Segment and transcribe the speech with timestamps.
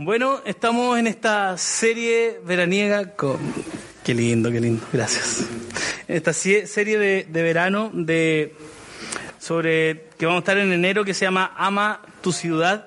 [0.00, 3.36] Bueno, estamos en esta serie veraniega con...
[4.04, 5.44] Qué lindo, qué lindo, gracias.
[6.06, 8.54] En esta serie de, verano de
[9.40, 12.86] sobre que vamos a estar en enero que se llama Ama tu ciudad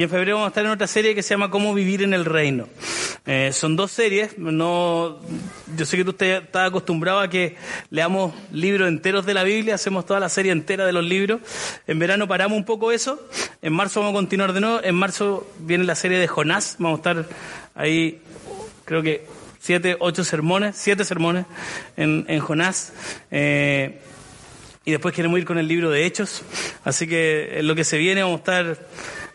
[0.00, 2.14] y en febrero vamos a estar en otra serie que se llama Cómo vivir en
[2.14, 2.66] el reino.
[3.26, 5.20] Eh, son dos series, no,
[5.76, 7.56] yo sé que tú estás acostumbrado a que
[7.90, 11.42] leamos libros enteros de la Biblia, hacemos toda la serie entera de los libros.
[11.86, 13.20] En verano paramos un poco eso,
[13.60, 16.96] en marzo vamos a continuar de nuevo, en marzo viene la serie de Jonás, vamos
[16.96, 17.28] a estar
[17.74, 18.22] ahí,
[18.86, 19.26] creo que
[19.58, 21.44] siete, ocho sermones, siete sermones
[21.98, 22.94] en, en Jonás.
[23.30, 24.00] Eh,
[24.82, 26.42] y después queremos ir con el libro de Hechos,
[26.84, 28.78] así que lo que se viene vamos a estar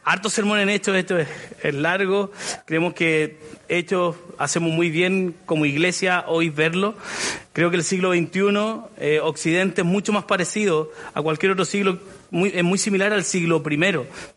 [0.05, 2.31] harto sermón en Hechos, esto es, largo,
[2.65, 6.95] creemos que Hechos hacemos muy bien como iglesia hoy verlo.
[7.53, 11.97] Creo que el siglo XXI, eh, Occidente, es mucho más parecido a cualquier otro siglo
[12.43, 13.77] es muy similar al siglo I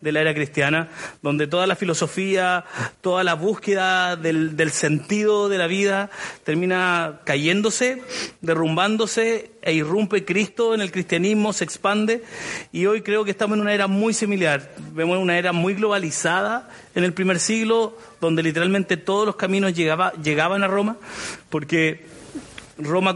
[0.01, 0.89] de la era cristiana,
[1.21, 2.65] donde toda la filosofía,
[3.01, 6.09] toda la búsqueda del, del sentido de la vida
[6.43, 8.01] termina cayéndose,
[8.41, 12.23] derrumbándose e irrumpe Cristo en el cristianismo, se expande
[12.71, 14.73] y hoy creo que estamos en una era muy similar.
[14.93, 20.13] Vemos una era muy globalizada en el primer siglo, donde literalmente todos los caminos llegaba,
[20.13, 20.97] llegaban a Roma,
[21.49, 22.05] porque
[22.79, 23.13] Roma,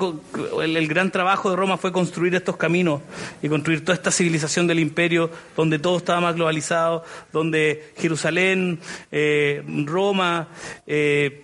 [0.62, 3.02] el, gran trabajo de Roma fue construir estos caminos
[3.42, 8.80] y construir toda esta civilización del imperio donde todo estaba más globalizado, donde Jerusalén,
[9.12, 10.50] eh, Roma,
[10.86, 11.44] eh,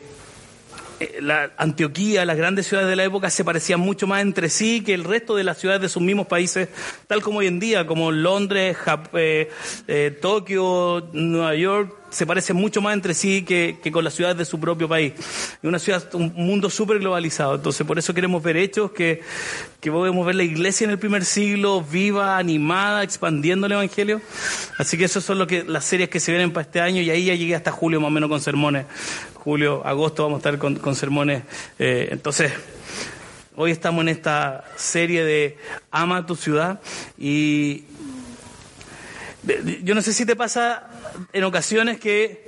[1.00, 4.84] eh, la Antioquía, las grandes ciudades de la época se parecían mucho más entre sí
[4.84, 6.68] que el resto de las ciudades de sus mismos países,
[7.08, 8.78] tal como hoy en día, como Londres,
[10.22, 14.60] Tokio, Nueva York, se parecen mucho más entre sí que, con las ciudades de su
[14.60, 15.14] propio país.
[15.18, 17.56] Es una ciudad, un mundo súper globalizado.
[17.56, 19.22] Entonces, por eso queremos ver hechos que,
[19.80, 24.22] que podemos ver la iglesia en el primer siglo viva, animada, expandiendo el evangelio.
[24.78, 27.10] Así que esas son lo que, las series que se vienen para este año y
[27.10, 28.86] ahí ya llegué hasta julio más o menos con sermones.
[29.36, 31.44] Julio, agosto vamos a estar con, sermones.
[31.78, 32.52] Eh, entonces,
[33.56, 35.58] hoy estamos en esta serie de
[35.92, 36.82] Ama tu ciudad
[37.18, 37.84] y
[39.84, 40.90] yo no sé si te pasa
[41.34, 42.46] en ocasiones que,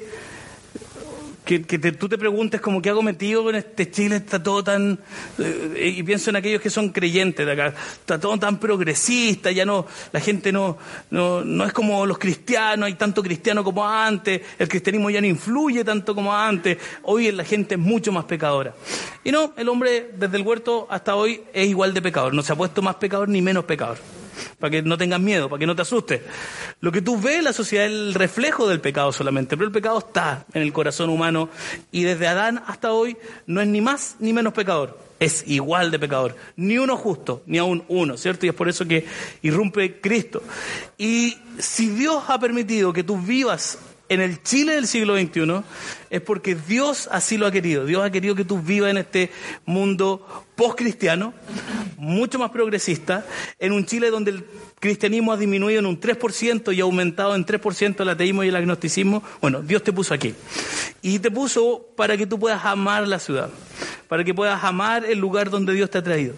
[1.59, 4.99] que, tú te preguntes como qué hago metido en este Chile, está todo tan...
[5.37, 9.65] Eh, y pienso en aquellos que son creyentes de acá, está todo tan progresista, ya
[9.65, 10.77] no, la gente no,
[11.09, 15.27] no, no es como los cristianos, hay tanto cristiano como antes, el cristianismo ya no
[15.27, 18.73] influye tanto como antes, hoy la gente es mucho más pecadora.
[19.23, 22.53] Y no, el hombre desde el huerto hasta hoy es igual de pecador, no se
[22.53, 23.97] ha puesto más pecador ni menos pecador
[24.59, 26.21] para que no tengas miedo, para que no te asustes.
[26.79, 29.73] Lo que tú ves en la sociedad es el reflejo del pecado solamente, pero el
[29.73, 31.49] pecado está en el corazón humano
[31.91, 35.99] y desde Adán hasta hoy no es ni más ni menos pecador, es igual de
[35.99, 38.45] pecador, ni uno justo, ni aún uno, ¿cierto?
[38.45, 39.05] Y es por eso que
[39.43, 40.41] irrumpe Cristo.
[40.97, 43.77] Y si Dios ha permitido que tú vivas
[44.11, 45.63] en el Chile del siglo XXI
[46.09, 47.85] es porque Dios así lo ha querido.
[47.85, 49.31] Dios ha querido que tú vivas en este
[49.65, 51.33] mundo post-cristiano,
[51.95, 53.25] mucho más progresista,
[53.57, 54.45] en un Chile donde el
[54.81, 58.55] cristianismo ha disminuido en un 3% y ha aumentado en 3% el ateísmo y el
[58.57, 59.23] agnosticismo.
[59.39, 60.35] Bueno, Dios te puso aquí.
[61.01, 63.49] Y te puso para que tú puedas amar la ciudad,
[64.09, 66.33] para que puedas amar el lugar donde Dios te ha traído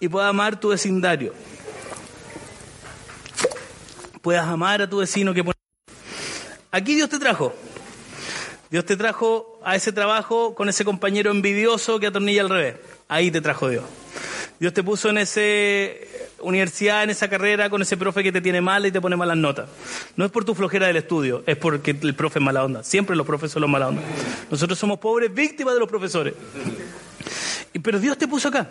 [0.00, 1.32] y puedas amar tu vecindario.
[4.22, 5.44] Puedas amar a tu vecino que
[6.76, 7.54] Aquí Dios te trajo.
[8.70, 12.76] Dios te trajo a ese trabajo con ese compañero envidioso que atornilla al revés.
[13.08, 13.82] Ahí te trajo Dios.
[14.60, 15.40] Dios te puso en esa
[16.40, 19.38] universidad, en esa carrera, con ese profe que te tiene mal y te pone malas
[19.38, 19.70] notas.
[20.16, 22.84] No es por tu flojera del estudio, es porque el profe es mala onda.
[22.84, 24.02] Siempre los profes son los mala onda.
[24.50, 26.34] Nosotros somos pobres víctimas de los profesores.
[27.82, 28.70] Pero Dios te puso acá.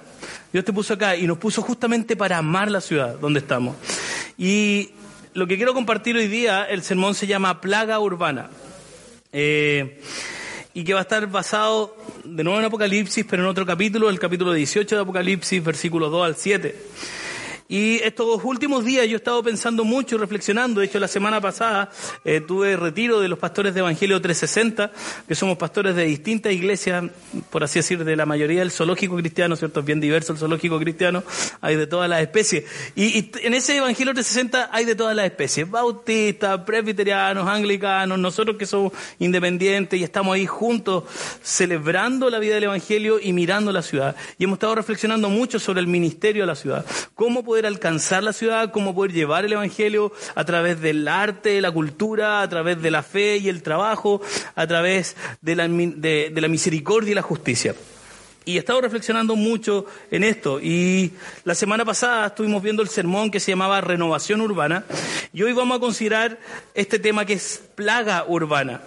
[0.54, 3.76] Dios te puso acá y nos puso justamente para amar la ciudad donde estamos.
[4.38, 4.92] Y
[5.36, 8.50] lo que quiero compartir hoy día, el sermón se llama Plaga Urbana.
[9.34, 10.00] Eh,
[10.74, 14.18] y que va a estar basado de nuevo en Apocalipsis, pero en otro capítulo, el
[14.18, 16.76] capítulo 18 de Apocalipsis, versículos 2 al 7.
[17.68, 20.82] Y estos últimos días yo he estado pensando mucho y reflexionando.
[20.82, 21.90] De hecho, la semana pasada
[22.24, 24.92] eh, tuve retiro de los pastores de Evangelio 360,
[25.28, 27.06] que somos pastores de distintas iglesias,
[27.50, 29.82] por así decir, de la mayoría del zoológico cristiano, ¿cierto?
[29.82, 31.24] Bien diverso el zoológico cristiano,
[31.60, 32.66] hay de todas las especies.
[32.96, 38.58] Y, y en ese Evangelio 360 hay de todas las especies, bautistas, presbiterianos, anglicanos, nosotros
[38.58, 41.06] que somos independientes y estamos ahí juntos
[41.42, 44.16] celebrando la vida del Evangelio y mirando la ciudad.
[44.38, 46.86] Y hemos estado reflexionando mucho sobre el ministerio de la ciudad,
[47.16, 51.72] cómo poder alcanzar la ciudad, cómo poder llevar el Evangelio a través del arte, la
[51.72, 54.22] cultura, a través de la fe y el trabajo,
[54.56, 57.74] a través de la, de, de la misericordia y la justicia.
[58.44, 60.60] Y he estado reflexionando mucho en esto.
[60.60, 61.14] Y
[61.46, 64.84] la semana pasada estuvimos viendo el sermón que se llamaba Renovación Urbana.
[65.32, 66.38] Y hoy vamos a considerar
[66.74, 68.82] este tema que es plaga urbana.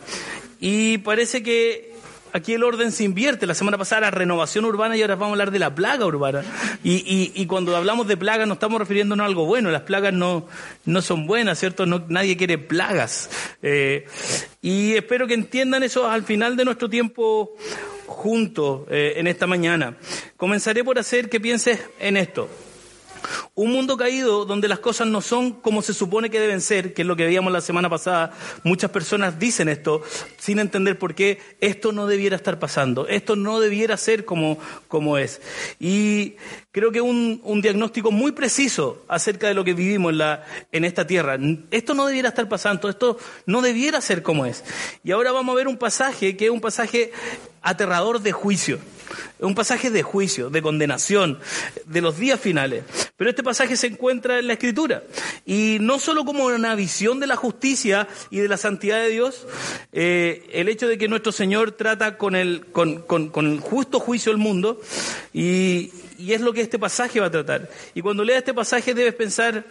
[0.61, 1.95] Y parece que
[2.33, 3.47] aquí el orden se invierte.
[3.47, 6.45] La semana pasada era renovación urbana y ahora vamos a hablar de la plaga urbana.
[6.83, 9.71] Y cuando hablamos de plagas no estamos refiriéndonos a algo bueno.
[9.71, 10.47] Las plagas no,
[10.85, 11.87] no son buenas, ¿cierto?
[11.87, 13.31] No, nadie quiere plagas.
[13.63, 14.07] Eh,
[14.63, 17.57] y espero que entiendan eso al final de nuestro tiempo
[18.07, 19.97] juntos eh, en esta mañana.
[20.37, 22.49] Comenzaré por hacer que pienses en esto.
[23.55, 27.03] Un mundo caído donde las cosas no son como se supone que deben ser, que
[27.03, 28.33] es lo que veíamos la semana pasada.
[28.65, 30.03] Muchas personas dicen esto
[30.39, 35.19] sin entender por qué esto no debiera estar pasando, esto no debiera ser como, como
[35.19, 35.41] es.
[35.81, 36.37] Y
[36.73, 40.85] creo que un, un diagnóstico muy preciso acerca de lo que vivimos en, la, en
[40.85, 41.39] esta tierra.
[41.71, 44.65] Esto no debiera estar pasando, esto no debiera ser como es.
[45.03, 47.13] Y ahora vamos a ver un pasaje que es un pasaje
[47.63, 48.79] aterrador de juicio.
[49.41, 51.39] Un pasaje de juicio, de condenación,
[51.87, 52.85] de los días finales.
[53.17, 55.03] Pero este pasaje se encuentra en la Escritura.
[55.47, 59.47] Y no solo como una visión de la justicia y de la santidad de Dios,
[59.93, 64.33] eh, el hecho de que nuestro Señor trata con el, con, con, el justo juicio
[64.33, 64.81] del mundo,
[65.33, 67.71] y, y, es lo que este pasaje va a tratar.
[67.95, 69.65] Y cuando leas este pasaje debes pensar,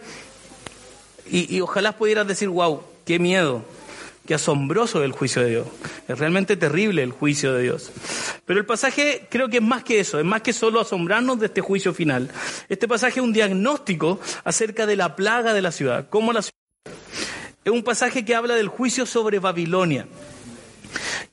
[1.30, 3.64] y, ojalá pudieras decir, wow, qué miedo
[4.28, 5.66] Qué asombroso el juicio de Dios.
[6.06, 7.90] Es realmente terrible el juicio de Dios.
[8.44, 11.46] Pero el pasaje creo que es más que eso, es más que solo asombrarnos de
[11.46, 12.30] este juicio final.
[12.68, 16.98] Este pasaje es un diagnóstico acerca de la plaga de la ciudad, cómo la ciudad.
[17.64, 20.06] Es un pasaje que habla del juicio sobre Babilonia.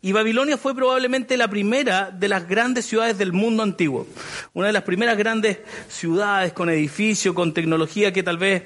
[0.06, 4.06] Y Babilonia fue probablemente la primera de las grandes ciudades del mundo antiguo.
[4.54, 5.58] Una de las primeras grandes
[5.90, 8.66] ciudades con edificios, con tecnología que tal vez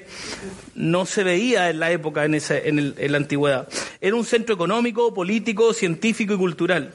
[0.74, 3.66] no se veía en la época, en, en, el, en la antigüedad.
[4.02, 6.92] Era un centro económico, político, científico y cultural.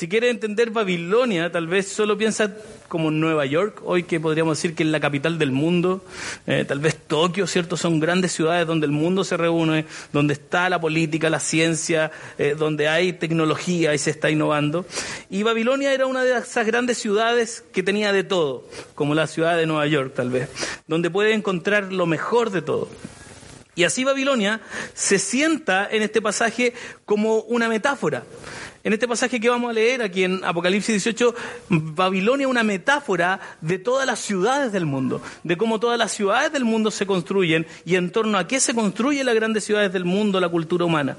[0.00, 2.56] Si quieres entender Babilonia, tal vez solo piensa
[2.88, 6.02] como Nueva York, hoy que podríamos decir que es la capital del mundo,
[6.46, 7.76] eh, tal vez Tokio, ¿cierto?
[7.76, 12.56] Son grandes ciudades donde el mundo se reúne, donde está la política, la ciencia, eh,
[12.58, 14.86] donde hay tecnología y se está innovando.
[15.28, 19.58] Y Babilonia era una de esas grandes ciudades que tenía de todo, como la ciudad
[19.58, 20.48] de Nueva York, tal vez,
[20.86, 22.88] donde puede encontrar lo mejor de todo.
[23.74, 24.60] Y así Babilonia
[24.94, 26.74] se sienta en este pasaje
[27.04, 28.24] como una metáfora.
[28.82, 31.34] En este pasaje que vamos a leer aquí en Apocalipsis 18,
[31.68, 36.50] Babilonia es una metáfora de todas las ciudades del mundo, de cómo todas las ciudades
[36.50, 40.06] del mundo se construyen y en torno a qué se construyen las grandes ciudades del
[40.06, 41.18] mundo, la cultura humana.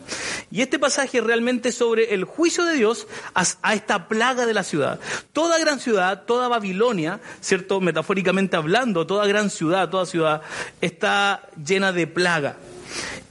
[0.50, 3.06] Y este pasaje es realmente sobre el juicio de Dios
[3.36, 5.00] a esta plaga de la ciudad.
[5.32, 7.80] Toda gran ciudad, toda Babilonia, ¿cierto?
[7.80, 10.42] Metafóricamente hablando, toda gran ciudad, toda ciudad
[10.82, 12.58] está llena de plaga.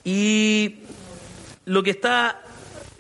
[0.05, 0.77] Y
[1.65, 2.43] lo que está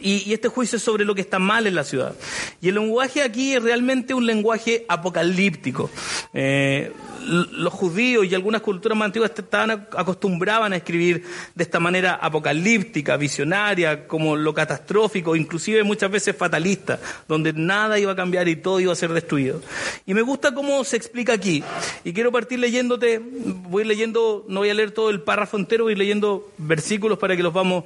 [0.00, 2.14] y, este juicio es sobre lo que está mal en la ciudad.
[2.60, 5.90] Y el lenguaje aquí es realmente un lenguaje apocalíptico.
[6.32, 6.92] Eh,
[7.22, 11.24] los judíos y algunas culturas más antiguas estaban acostumbraban a escribir
[11.54, 16.98] de esta manera apocalíptica, visionaria, como lo catastrófico, inclusive muchas veces fatalista,
[17.28, 19.60] donde nada iba a cambiar y todo iba a ser destruido.
[20.06, 21.62] Y me gusta cómo se explica aquí.
[22.04, 25.94] Y quiero partir leyéndote, voy leyendo, no voy a leer todo el párrafo entero, voy
[25.94, 27.84] leyendo versículos para que los vamos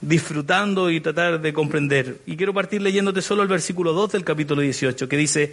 [0.00, 2.18] disfrutando y tratar de comprender.
[2.26, 5.52] Y quiero partir leyéndote solo el versículo 2 del capítulo 18, que dice,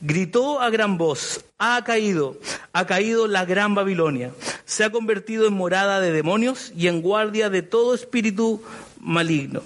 [0.00, 2.38] gritó a gran voz, ha caído,
[2.72, 4.32] ha caído la gran Babilonia,
[4.64, 8.62] se ha convertido en morada de demonios y en guardia de todo espíritu
[9.00, 9.62] maligno,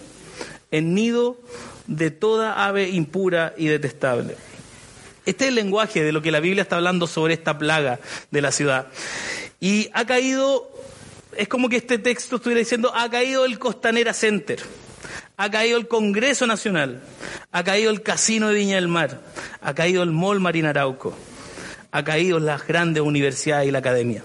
[0.70, 1.38] en nido
[1.86, 4.36] de toda ave impura y detestable.
[5.26, 8.40] Este es el lenguaje de lo que la Biblia está hablando sobre esta plaga de
[8.40, 8.86] la ciudad.
[9.60, 10.70] Y ha caído
[11.38, 14.58] es como que este texto estuviera diciendo, ha caído el Costanera Center,
[15.36, 17.00] ha caído el Congreso Nacional,
[17.52, 19.20] ha caído el Casino de Viña del Mar,
[19.60, 21.14] ha caído el Mall Marinarauco,
[21.92, 24.24] ha caído las grandes universidades y la academia.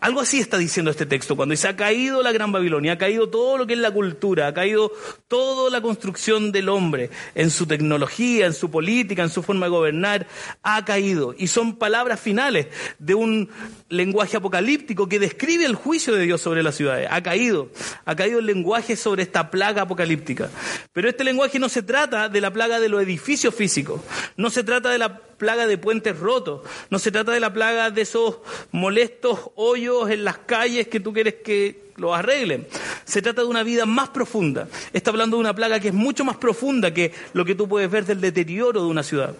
[0.00, 3.28] Algo así está diciendo este texto, cuando dice, ha caído la gran Babilonia, ha caído
[3.28, 4.90] todo lo que es la cultura, ha caído
[5.28, 9.70] toda la construcción del hombre, en su tecnología, en su política, en su forma de
[9.70, 10.26] gobernar,
[10.62, 11.34] ha caído.
[11.36, 13.50] Y son palabras finales de un
[13.90, 17.06] lenguaje apocalíptico que describe el juicio de Dios sobre las ciudades.
[17.10, 17.68] Ha caído,
[18.06, 20.48] ha caído el lenguaje sobre esta plaga apocalíptica.
[20.92, 24.00] Pero este lenguaje no se trata de la plaga de los edificios físicos,
[24.36, 27.90] no se trata de la plaga de puentes rotos, no se trata de la plaga
[27.90, 28.36] de esos
[28.72, 32.68] molestos hoyos en las calles que tú quieres que lo arreglen.
[33.10, 34.68] Se trata de una vida más profunda.
[34.92, 37.90] Está hablando de una plaga que es mucho más profunda que lo que tú puedes
[37.90, 39.34] ver del deterioro de una ciudad.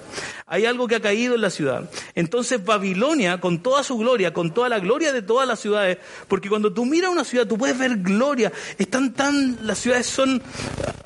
[0.48, 1.88] Hay algo que ha caído en la ciudad.
[2.16, 6.48] Entonces Babilonia, con toda su gloria, con toda la gloria de todas las ciudades, porque
[6.48, 8.50] cuando tú miras una ciudad, tú puedes ver gloria.
[8.76, 10.42] Están tan, las ciudades son,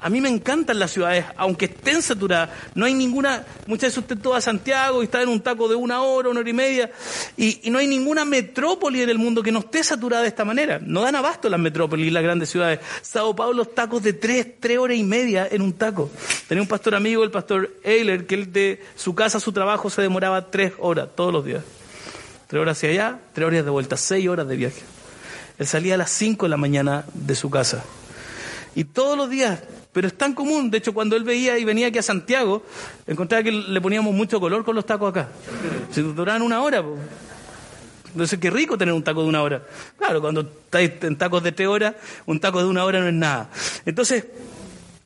[0.00, 2.48] a mí me encantan las ciudades, aunque estén saturadas.
[2.74, 6.00] No hay ninguna, muchas veces usted toda Santiago y está en un taco de una
[6.00, 6.90] hora, una hora y media,
[7.36, 10.78] y, no hay ninguna metrópoli en el mundo que no esté saturada de esta manera.
[10.80, 12.53] No dan abasto las metrópolis, las grandes ciudades.
[13.02, 16.10] Sao Paulo, tacos de tres, tres horas y media en un taco.
[16.48, 19.90] Tenía un pastor amigo, el pastor Eiler, que él de su casa a su trabajo
[19.90, 21.62] se demoraba tres horas todos los días.
[22.46, 24.82] Tres horas hacia allá, tres horas de vuelta, seis horas de viaje.
[25.58, 27.84] Él salía a las cinco de la mañana de su casa.
[28.74, 29.60] Y todos los días,
[29.92, 32.62] pero es tan común, de hecho cuando él veía y venía aquí a Santiago,
[33.06, 35.28] encontraba que le poníamos mucho color con los tacos acá.
[35.92, 36.82] Se duraban una hora.
[38.14, 39.62] Entonces, qué rico tener un taco de una hora.
[39.98, 43.14] Claro, cuando estáis en tacos de tres horas, un taco de una hora no es
[43.14, 43.50] nada.
[43.84, 44.24] Entonces,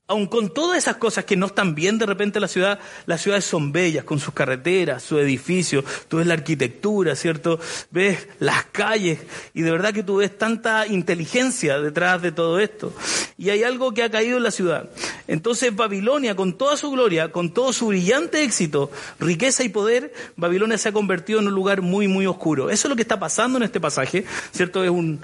[0.08, 3.20] aun con todas esas cosas que no están bien de repente en la ciudad, las
[3.20, 7.60] ciudades son bellas, con sus carreteras, sus edificios, tú ves la arquitectura, ¿cierto?
[7.90, 9.20] Ves las calles
[9.52, 12.92] y de verdad que tú ves tanta inteligencia detrás de todo esto.
[13.36, 14.88] Y hay algo que ha caído en la ciudad.
[15.26, 20.78] Entonces Babilonia, con toda su gloria, con todo su brillante éxito, riqueza y poder, Babilonia
[20.78, 22.70] se ha convertido en un lugar muy, muy oscuro.
[22.70, 24.82] Eso es lo que está pasando en este pasaje, ¿cierto?
[24.82, 25.20] Es un,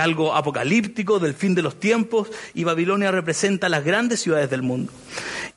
[0.00, 4.92] algo apocalíptico del fin de los tiempos y Babilonia representa las grandes ciudades del mundo.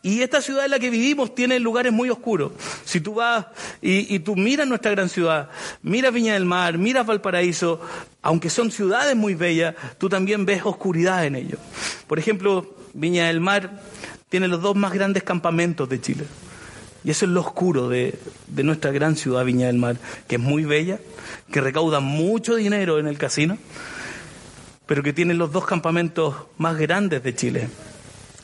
[0.03, 2.53] Y esta ciudad en la que vivimos tiene lugares muy oscuros.
[2.85, 3.45] Si tú vas
[3.81, 5.49] y, y tú miras nuestra gran ciudad,
[5.83, 7.81] miras Viña del Mar, miras Valparaíso,
[8.21, 11.59] aunque son ciudades muy bellas, tú también ves oscuridad en ellos.
[12.07, 13.81] Por ejemplo, Viña del Mar
[14.29, 16.23] tiene los dos más grandes campamentos de Chile.
[17.03, 19.97] Y eso es lo oscuro de, de, nuestra gran ciudad Viña del Mar,
[20.27, 20.99] que es muy bella,
[21.51, 23.57] que recauda mucho dinero en el casino,
[24.91, 27.69] pero que tiene los dos campamentos más grandes de Chile.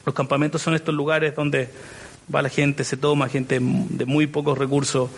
[0.05, 1.67] Los campamentos son estos lugares donde
[2.33, 5.09] va la gente, se toma, gente de muy pocos recursos,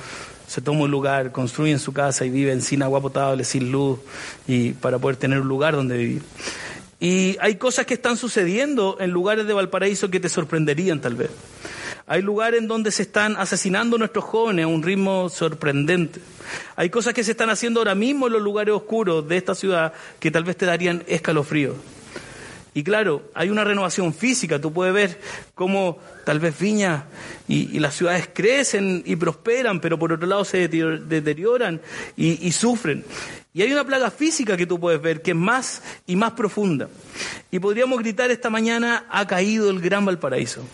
[0.48, 4.00] se toma un lugar, construyen su casa y viven sin agua potable, sin luz,
[4.48, 6.24] y para poder tener un lugar donde vivir.
[7.00, 11.30] Y hay cosas que están sucediendo en lugares de Valparaíso que te sorprenderían tal vez.
[12.10, 16.20] Hay lugares en donde se están asesinando nuestros jóvenes a un ritmo sorprendente.
[16.76, 19.94] Hay cosas que se están haciendo ahora mismo en los lugares oscuros de esta ciudad
[20.20, 21.76] que tal vez te darían escalofrío.
[22.74, 24.60] Y claro, hay una renovación física.
[24.60, 25.22] Tú puedes ver
[25.54, 27.06] cómo tal vez Viña
[27.48, 31.80] y, las ciudades crecen y prosperan, pero por otro lado se deterioran
[32.18, 33.06] y, y sufren.
[33.54, 36.90] Y hay una plaga física que tú puedes ver que es más y más profunda.
[37.52, 40.66] Y podríamos gritar esta mañana, ha caído el gran Valparaíso.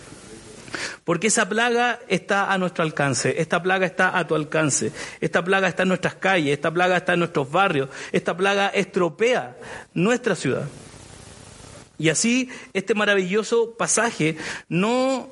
[1.04, 4.92] Porque esa plaga está a nuestro alcance, esta plaga está a tu alcance,
[5.22, 9.58] esta plaga está en nuestras calles, esta plaga está en nuestros barrios, esta plaga estropea
[9.94, 10.68] nuestra ciudad.
[11.98, 15.30] Y así este maravilloso pasaje no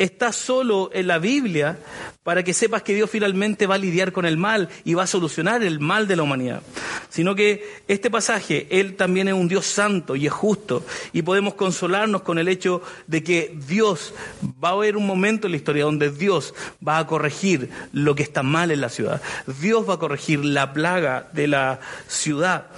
[0.00, 1.78] está solo en la Biblia
[2.22, 5.06] para que sepas que Dios finalmente va a lidiar con el mal y va a
[5.06, 6.62] solucionar el mal de la humanidad,
[7.10, 11.52] sino que este pasaje, Él también es un Dios santo y es justo y podemos
[11.52, 15.84] consolarnos con el hecho de que Dios va a haber un momento en la historia
[15.84, 16.54] donde Dios
[16.86, 19.20] va a corregir lo que está mal en la ciudad,
[19.60, 22.68] Dios va a corregir la plaga de la ciudad,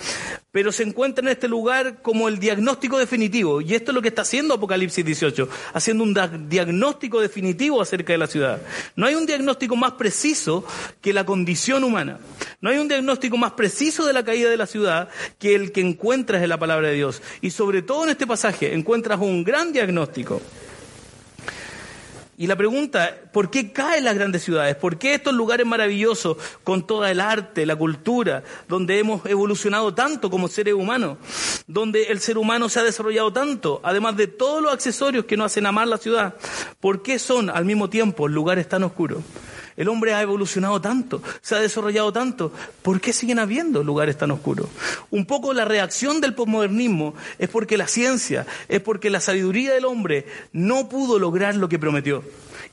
[0.52, 4.08] pero se encuentra en este lugar como el diagnóstico definitivo y esto es lo que
[4.08, 6.14] está haciendo Apocalipsis 18, haciendo un
[6.48, 8.60] diagnóstico definitivo acerca de la ciudad.
[8.94, 10.64] No hay un diagnóstico más preciso
[11.00, 12.20] que la condición humana.
[12.60, 15.80] No hay un diagnóstico más preciso de la caída de la ciudad que el que
[15.80, 17.22] encuentras en la palabra de Dios.
[17.40, 20.42] Y sobre todo en este pasaje encuentras un gran diagnóstico.
[22.42, 24.74] Y la pregunta, ¿por qué caen las grandes ciudades?
[24.74, 30.28] ¿Por qué estos lugares maravillosos con toda el arte, la cultura, donde hemos evolucionado tanto
[30.28, 31.18] como seres humanos,
[31.68, 35.52] donde el ser humano se ha desarrollado tanto, además de todos los accesorios que nos
[35.52, 36.34] hacen amar la ciudad,
[36.80, 39.22] ¿por qué son al mismo tiempo lugares tan oscuros?
[39.76, 42.52] El hombre ha evolucionado tanto, se ha desarrollado tanto.
[42.82, 44.68] ¿Por qué siguen habiendo lugares tan oscuros?
[45.10, 49.84] Un poco la reacción del posmodernismo es porque la ciencia, es porque la sabiduría del
[49.84, 52.22] hombre no pudo lograr lo que prometió.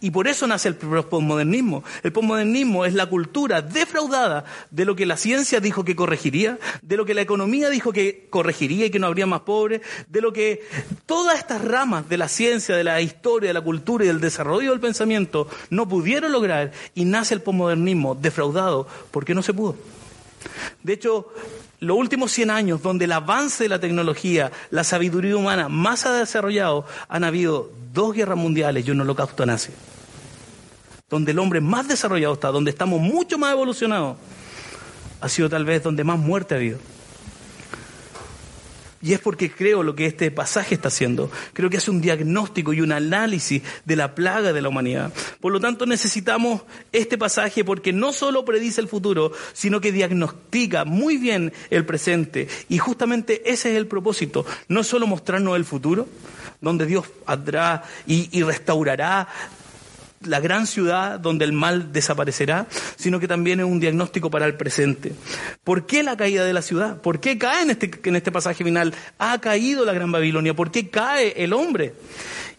[0.02, 1.84] Y por eso nace el posmodernismo.
[2.04, 6.98] El posmodernismo es la cultura defraudada de lo que la ciencia dijo que corregiría, de
[6.98, 10.32] lo que la economía dijo que corregiría y que no habría más pobres, de lo
[10.32, 10.64] que
[11.06, 14.72] todas estas ramas de la ciencia, de la historia, de la cultura y del desarrollo
[14.72, 19.76] del pensamiento no pudieron lograr y nace el posmodernismo defraudado porque no se pudo.
[20.84, 21.28] De hecho,
[21.80, 26.14] los últimos 100 años, donde el avance de la tecnología, la sabiduría humana más ha
[26.14, 29.72] desarrollado, han habido dos guerras mundiales y un holocausto nazi
[31.10, 34.18] donde el hombre más desarrollado está, donde estamos mucho más evolucionados,
[35.22, 36.78] ha sido tal vez donde más muerte ha habido.
[39.02, 41.32] Y es porque creo lo que este pasaje está haciendo.
[41.54, 45.14] Creo que hace un diagnóstico y un análisis de la plaga de la humanidad.
[45.40, 50.84] Por lo tanto, necesitamos este pasaje porque no solo predice el futuro, sino que diagnostica
[50.84, 52.48] muy bien el presente.
[52.68, 54.46] Y justamente ese es el propósito.
[54.68, 56.08] No solo mostrarnos el futuro,
[56.62, 59.28] donde Dios andrá y, y restaurará
[60.26, 64.56] la gran ciudad donde el mal desaparecerá, sino que también es un diagnóstico para el
[64.56, 65.14] presente.
[65.64, 67.02] ¿Por qué la caída de la ciudad?
[67.02, 68.94] ¿Por qué cae en este, en este pasaje final?
[69.18, 70.54] Ha caído la gran Babilonia.
[70.54, 71.94] ¿Por qué cae el hombre?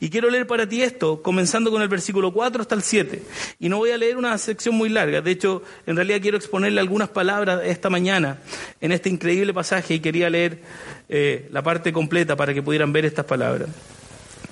[0.02, 3.22] Y quiero leer para ti esto, comenzando con el versículo 4 hasta el 7.
[3.58, 5.20] Y no voy a leer una sección muy larga.
[5.20, 8.38] De hecho, en realidad quiero exponerle algunas palabras esta mañana
[8.80, 10.62] en este increíble pasaje y quería leer
[11.10, 13.68] eh, la parte completa para que pudieran ver estas palabras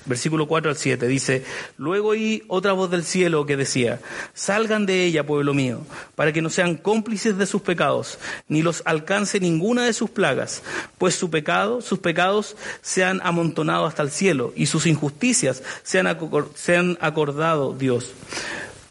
[0.09, 1.43] versículo 4 al 7, dice,
[1.77, 4.01] luego oí otra voz del cielo que decía,
[4.33, 5.81] salgan de ella, pueblo mío,
[6.15, 10.63] para que no sean cómplices de sus pecados, ni los alcance ninguna de sus plagas,
[10.97, 15.99] pues su pecado, sus pecados se han amontonado hasta el cielo, y sus injusticias se
[15.99, 16.17] han,
[16.55, 18.11] se han acordado Dios.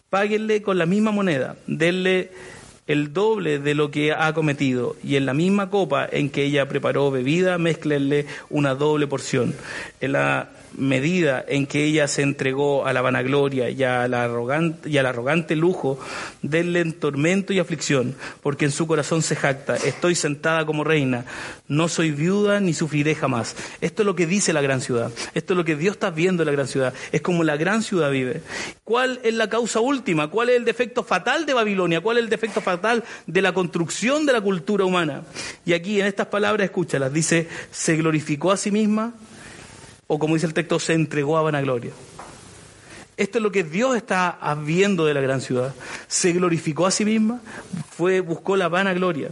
[0.08, 2.30] Páguenle con la misma moneda, denle
[2.86, 6.68] el doble de lo que ha cometido, y en la misma copa en que ella
[6.68, 9.54] preparó bebida, mezclenle una doble porción.
[10.00, 14.98] En la medida en que ella se entregó a la vanagloria y, al arrogante, y
[14.98, 15.98] al arrogante lujo,
[16.42, 21.24] denle tormento y aflicción, porque en su corazón se jacta, estoy sentada como reina,
[21.68, 23.56] no soy viuda ni sufriré jamás.
[23.80, 26.42] Esto es lo que dice la gran ciudad, esto es lo que Dios está viendo
[26.42, 28.42] en la gran ciudad, es como la gran ciudad vive.
[28.84, 30.28] ¿Cuál es la causa última?
[30.28, 32.00] ¿Cuál es el defecto fatal de Babilonia?
[32.00, 35.22] ¿Cuál es el defecto fatal de la construcción de la cultura humana?
[35.64, 39.14] Y aquí en estas palabras, escúchalas, dice, se glorificó a sí misma
[40.08, 41.92] o como dice el texto, se entregó a vanagloria.
[43.16, 45.74] Esto es lo que Dios está viendo de la gran ciudad.
[46.06, 47.40] Se glorificó a sí misma,
[47.90, 49.28] fue, buscó la vanagloria.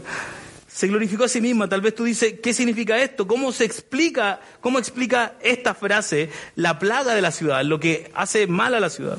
[0.76, 1.71] Se glorificó a sí misma.
[1.71, 3.26] Tal vez tú dices, ¿qué significa esto?
[3.26, 8.47] ¿Cómo se explica, cómo explica esta frase la plaga de la ciudad, lo que hace
[8.47, 9.16] mal a la ciudad?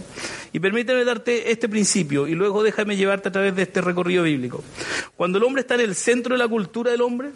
[0.53, 4.63] Y permíteme darte este principio y luego déjame llevarte a través de este recorrido bíblico.
[5.15, 7.31] Cuando el hombre está en el centro de la cultura del hombre,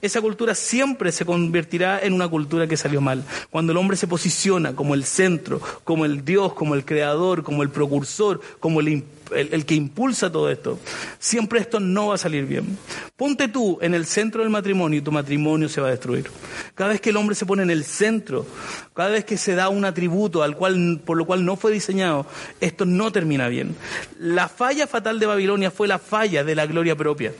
[0.00, 3.22] esa cultura siempre se convertirá en una cultura que salió mal.
[3.50, 7.62] Cuando el hombre se posiciona como el centro, como el Dios, como el creador, como
[7.62, 9.04] el precursor, como el,
[9.34, 10.78] el, que impulsa todo esto,
[11.18, 12.78] siempre esto no va a salir bien.
[13.16, 16.30] Ponte tú en el centro del matrimonio y tu matrimonio se va a destruir.
[16.74, 18.46] Cada vez que el hombre se pone en el centro,
[18.94, 22.26] cada vez que se da un atributo al cual, por lo cual no fue diseñado,
[22.60, 23.74] esto no termina bien.
[24.18, 27.32] La falla fatal de Babilonia fue la falla de la gloria propia.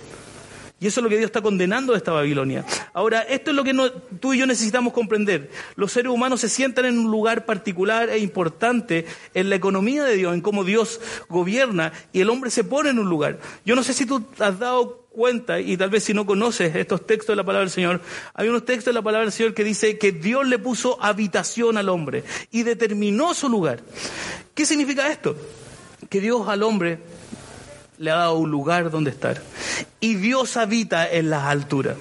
[0.80, 2.64] Y eso es lo que Dios está condenando a esta Babilonia.
[2.92, 3.74] Ahora, esto es lo que
[4.20, 5.50] tú y yo necesitamos comprender.
[5.74, 10.14] Los seres humanos se sientan en un lugar particular e importante en la economía de
[10.14, 13.40] Dios, en cómo Dios gobierna, y el hombre se pone en un lugar.
[13.64, 17.04] Yo no sé si tú has dado cuenta, y tal vez si no conoces estos
[17.04, 18.00] textos de la palabra del Señor,
[18.34, 21.76] hay unos textos de la palabra del Señor que dice que Dios le puso habitación
[21.76, 23.82] al hombre y determinó su lugar.
[24.54, 25.34] ¿Qué significa esto?
[26.08, 27.00] Que Dios al hombre
[27.98, 29.42] le ha dado un lugar donde estar.
[30.00, 31.96] Y Dios habita en las alturas.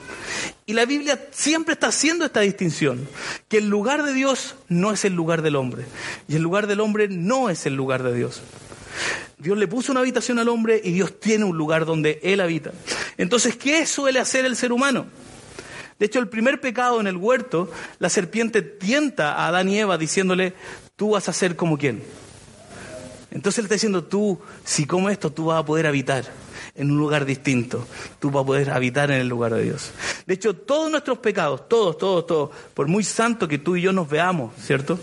[0.66, 3.08] Y la Biblia siempre está haciendo esta distinción,
[3.48, 5.86] que el lugar de Dios no es el lugar del hombre,
[6.28, 8.42] y el lugar del hombre no es el lugar de Dios.
[9.38, 12.72] Dios le puso una habitación al hombre y Dios tiene un lugar donde Él habita.
[13.18, 15.06] Entonces, ¿qué suele hacer el ser humano?
[16.00, 19.98] De hecho, el primer pecado en el huerto, la serpiente tienta a Adán y Eva
[19.98, 20.54] diciéndole,
[20.96, 22.04] tú vas a ser como quién
[23.38, 26.26] entonces él está diciendo, tú, si como esto, tú vas a poder habitar
[26.74, 27.86] en un lugar distinto.
[28.20, 29.92] Tú vas a poder habitar en el lugar de Dios.
[30.26, 33.94] De hecho, todos nuestros pecados, todos, todos, todos, por muy santo que tú y yo
[33.94, 35.00] nos veamos, ¿cierto?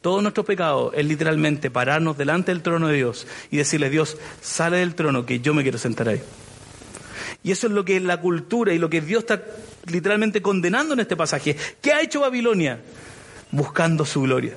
[0.00, 4.76] Todos nuestros pecados es literalmente pararnos delante del trono de Dios y decirle, Dios, sale
[4.76, 6.22] del trono que yo me quiero sentar ahí.
[7.42, 9.42] Y eso es lo que la cultura y lo que Dios está
[9.86, 11.56] literalmente condenando en este pasaje.
[11.80, 12.78] ¿Qué ha hecho Babilonia?
[13.50, 14.54] Buscando su gloria.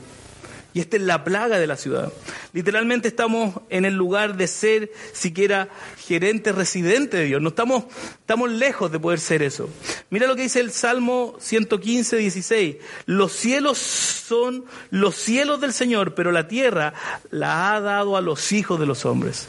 [0.75, 2.11] Y esta es la plaga de la ciudad.
[2.51, 5.69] Literalmente estamos en el lugar de ser siquiera
[6.05, 7.41] gerente residente de Dios.
[7.41, 7.85] No estamos,
[8.19, 9.69] estamos lejos de poder ser eso.
[10.09, 12.75] Mira lo que dice el Salmo 115, 16.
[13.05, 16.93] Los cielos son los cielos del Señor, pero la tierra
[17.31, 19.47] la ha dado a los hijos de los hombres.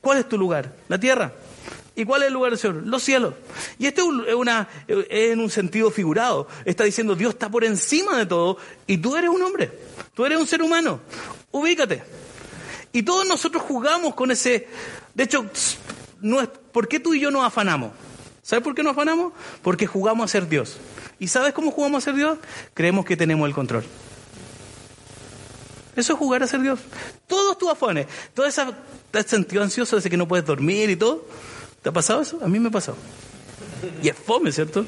[0.00, 0.74] ¿Cuál es tu lugar?
[0.88, 1.34] La tierra.
[1.94, 2.86] ¿Y cuál es el lugar del Señor?
[2.86, 3.34] Los cielos.
[3.78, 6.48] Y esto es, una, es en un sentido figurado.
[6.64, 8.56] Está diciendo Dios está por encima de todo
[8.86, 9.70] y tú eres un hombre.
[10.14, 11.00] Tú eres un ser humano.
[11.50, 12.02] Ubícate.
[12.92, 14.68] Y todos nosotros jugamos con ese...
[15.14, 15.46] De hecho,
[16.72, 17.92] ¿por qué tú y yo nos afanamos?
[18.42, 19.32] ¿Sabes por qué nos afanamos?
[19.62, 20.76] Porque jugamos a ser Dios.
[21.18, 22.38] ¿Y sabes cómo jugamos a ser Dios?
[22.74, 23.84] Creemos que tenemos el control.
[25.94, 26.80] Eso es jugar a ser Dios.
[27.26, 28.64] Todos tus afanes, todo ese
[29.26, 31.26] sentido ansioso de que no puedes dormir y todo,
[31.82, 32.38] ¿Te ha pasado eso?
[32.42, 32.96] A mí me ha pasado.
[34.02, 34.86] Y es fome, ¿cierto?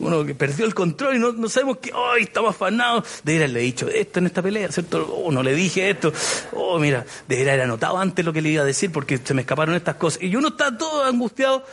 [0.00, 3.20] Uno que perdió el control y no, sabemos que, ¡ay, estamos afanados!
[3.24, 5.12] De haberle dicho esto en esta pelea, ¿cierto?
[5.12, 6.12] Oh, no le dije esto.
[6.52, 9.42] Oh, mira, debería haber anotado antes lo que le iba a decir porque se me
[9.42, 10.22] escaparon estas cosas.
[10.22, 11.64] Y uno está todo angustiado.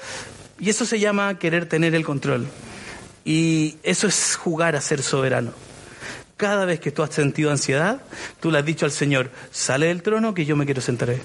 [0.59, 2.47] Y eso se llama querer tener el control.
[3.23, 5.51] Y eso es jugar a ser soberano.
[6.37, 8.01] Cada vez que tú has sentido ansiedad,
[8.39, 11.21] tú le has dicho al Señor, sale del trono que yo me quiero sentar ahí.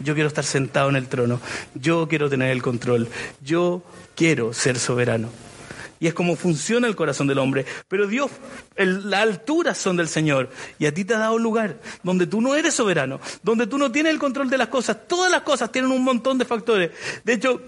[0.00, 1.40] Yo quiero estar sentado en el trono.
[1.74, 3.08] Yo quiero tener el control.
[3.42, 3.82] Yo
[4.14, 5.28] quiero ser soberano.
[5.98, 7.64] Y es como funciona el corazón del hombre.
[7.88, 8.30] Pero Dios,
[8.76, 10.50] las alturas son del Señor.
[10.78, 13.78] Y a ti te ha dado un lugar donde tú no eres soberano, donde tú
[13.78, 15.08] no tienes el control de las cosas.
[15.08, 16.90] Todas las cosas tienen un montón de factores.
[17.24, 17.62] De hecho,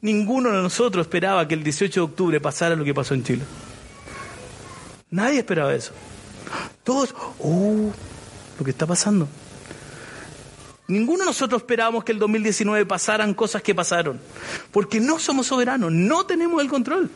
[0.00, 3.42] ninguno de nosotros esperaba que el 18 de octubre pasara lo que pasó en Chile.
[5.10, 5.92] Nadie esperaba eso.
[6.82, 7.92] Todos, oh,
[8.58, 9.28] lo que está pasando.
[10.86, 14.20] Ninguno de nosotros esperábamos que el 2019 pasaran cosas que pasaron,
[14.70, 17.10] porque no somos soberanos, no tenemos el control.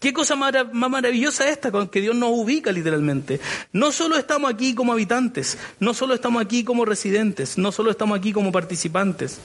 [0.00, 3.40] Qué cosa más maravillosa esta con que Dios nos ubica literalmente.
[3.72, 8.18] No solo estamos aquí como habitantes, no solo estamos aquí como residentes, no solo estamos
[8.18, 9.38] aquí como participantes,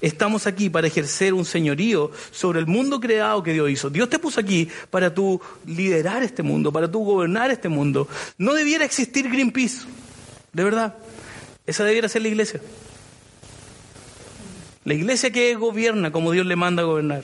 [0.00, 3.88] estamos aquí para ejercer un señorío sobre el mundo creado que Dios hizo.
[3.88, 8.08] Dios te puso aquí para tú liderar este mundo, para tú gobernar este mundo.
[8.36, 9.86] No debiera existir Greenpeace,
[10.52, 10.96] de verdad.
[11.66, 12.60] Esa debiera ser la iglesia.
[14.84, 17.22] La iglesia que gobierna como Dios le manda a gobernar.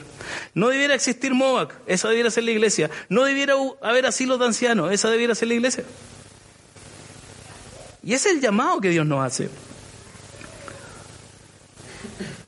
[0.53, 2.89] No debiera existir MOVAC, esa debiera ser la iglesia.
[3.09, 5.83] No debiera haber asilos de ancianos, esa debiera ser la iglesia.
[8.03, 9.49] Y ese es el llamado que Dios nos hace.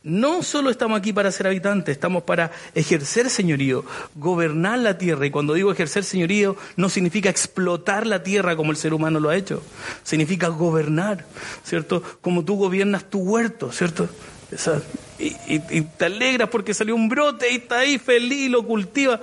[0.04, 3.84] No solo estamos aquí para ser habitantes, estamos para ejercer señorío,
[4.16, 5.26] gobernar la tierra.
[5.26, 9.30] Y cuando digo ejercer señorío, no significa explotar la tierra como el ser humano lo
[9.30, 9.62] ha hecho.
[10.04, 11.26] Significa gobernar,
[11.64, 12.02] ¿cierto?
[12.22, 14.08] Como tú gobiernas tu huerto, ¿cierto?
[15.20, 19.22] Y, te alegras porque salió un brote y está ahí feliz, lo cultiva.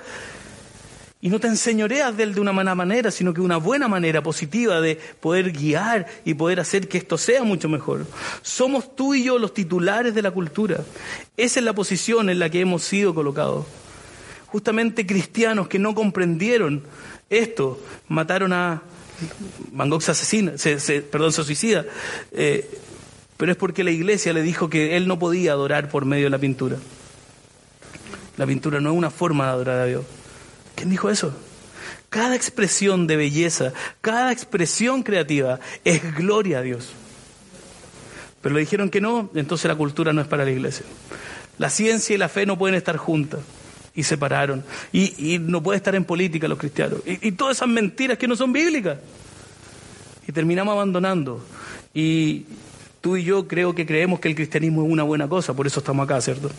[1.20, 4.22] Y no te enseñoreas de él de una mala manera, sino que una buena manera
[4.22, 8.06] positiva de poder guiar y poder hacer que esto sea mucho mejor.
[8.42, 10.84] Somos tú y yo los titulares de la cultura.
[11.36, 13.66] Esa es la posición en la que hemos sido colocados.
[14.46, 16.84] Justamente cristianos que no comprendieron
[17.28, 18.82] esto, mataron a
[19.72, 20.52] Van se asesina,
[21.10, 21.84] perdón, se suicida.
[22.32, 22.68] Eh,
[23.36, 26.30] pero es porque la iglesia le dijo que él no podía adorar por medio de
[26.30, 26.76] la pintura.
[28.36, 30.04] La pintura no es una forma de adorar a Dios.
[30.74, 31.34] ¿Quién dijo eso?
[32.10, 36.90] Cada expresión de belleza, cada expresión creativa es gloria a Dios.
[38.40, 40.86] Pero le dijeron que no, entonces la cultura no es para la iglesia.
[41.58, 43.40] La ciencia y la fe no pueden estar juntas.
[43.94, 44.62] Y separaron.
[44.92, 47.00] Y, no puede estar en política los cristianos.
[47.06, 48.98] Y, y todas esas mentiras que no son bíblicas.
[50.28, 51.42] Y terminamos abandonando.
[51.94, 52.44] Y,
[53.06, 55.78] Tú y yo creo que creemos que el cristianismo es una buena cosa, por eso
[55.78, 56.50] estamos acá, ¿cierto?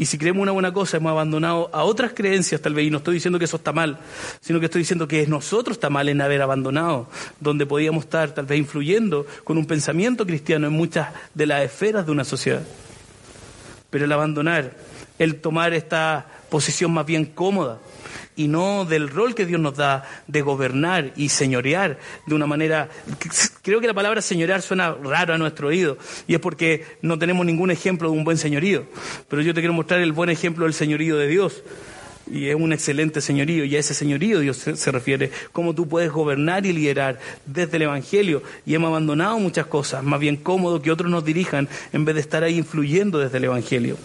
[0.00, 2.98] Y si creemos una buena cosa, hemos abandonado a otras creencias tal vez, y no
[2.98, 4.00] estoy diciendo que eso está mal,
[4.40, 8.46] sino que estoy diciendo que nosotros está mal en haber abandonado, donde podíamos estar tal
[8.46, 12.62] vez influyendo con un pensamiento cristiano en muchas de las esferas de una sociedad.
[13.88, 14.76] Pero el abandonar,
[15.20, 17.80] el tomar esta posición más bien cómoda,
[18.36, 22.88] y no del rol que Dios nos da de gobernar y señorear de una manera...
[23.62, 25.96] Creo que la palabra señorear suena raro a nuestro oído
[26.28, 28.86] y es porque no tenemos ningún ejemplo de un buen señorío.
[29.28, 31.62] Pero yo te quiero mostrar el buen ejemplo del señorío de Dios
[32.30, 36.10] y es un excelente señorío, y a ese señorío Dios se, refiere, cómo tú puedes
[36.10, 40.90] gobernar y liderar desde el Evangelio, y hemos abandonado muchas cosas, más bien cómodo que
[40.90, 43.96] otros nos dirijan en vez de estar ahí influyendo desde el Evangelio.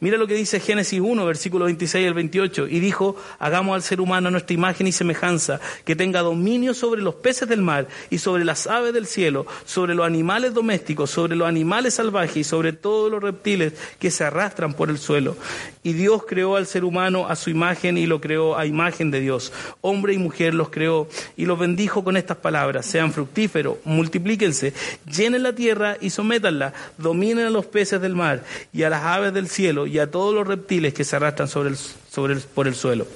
[0.00, 4.00] Mira lo que dice Génesis 1, versículo 26 al 28, y dijo, hagamos al ser
[4.00, 8.44] humano nuestra imagen y semejanza, que tenga dominio sobre los peces del mar, y sobre
[8.44, 13.10] las aves del cielo, sobre los animales domésticos, sobre los animales salvajes, y sobre todos
[13.10, 15.36] los reptiles que se arrastran por el suelo.
[15.82, 19.20] Y Dios creó al ser humano a su imagen y lo creó a imagen de
[19.20, 19.50] Dios.
[19.80, 22.84] Hombre y mujer los creó y los bendijo con estas palabras.
[22.84, 24.74] Sean fructíferos, multiplíquense,
[25.06, 29.32] llenen la tierra y sométanla, dominen a los peces del mar y a las aves
[29.32, 32.68] del cielo y a todos los reptiles que se arrastran sobre el, sobre el, por
[32.68, 33.06] el suelo.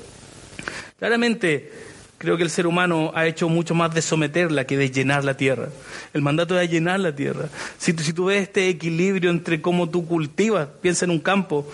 [0.99, 1.71] Claramente,
[2.17, 5.37] creo que el ser humano ha hecho mucho más de someterla que de llenar la
[5.37, 5.69] tierra.
[6.15, 7.51] El mandato es llenar la tierra.
[7.77, 11.71] Si, si tú ves este equilibrio entre cómo tú cultivas, piensa en un campo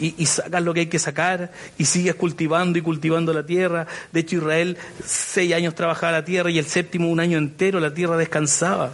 [0.00, 3.86] y, sacas lo que hay que sacar y sigues cultivando y cultivando la tierra.
[4.12, 7.94] De hecho, Israel seis años trabajaba la tierra y el séptimo un año entero la
[7.94, 8.92] tierra descansaba.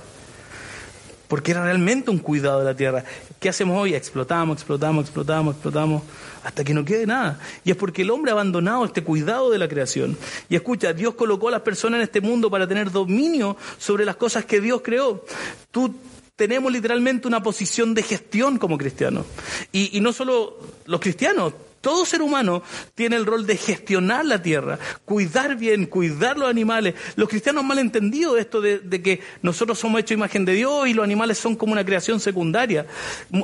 [1.29, 3.05] Porque era realmente un cuidado de la tierra.
[3.39, 3.95] ¿Qué hacemos hoy?
[3.95, 6.03] Explotamos, explotamos, explotamos, explotamos
[6.43, 7.39] hasta que no quede nada.
[7.65, 10.17] Y es porque el hombre ha abandonado este cuidado de la creación.
[10.49, 14.17] Y escucha, Dios colocó a las personas en este mundo para tener dominio sobre las
[14.17, 15.23] cosas que Dios creó.
[15.71, 15.95] Tú
[16.39, 19.27] tenemos literalmente una posición de gestión como cristianos.
[19.73, 22.63] Y, y no solo los cristianos, todo ser humano
[22.95, 26.95] tiene el rol de gestionar la tierra, cuidar bien, cuidar los animales.
[27.17, 31.05] Los cristianos han malentendido esto de, que nosotros somos hechos imagen de Dios y los
[31.05, 32.87] animales son como una creación secundaria.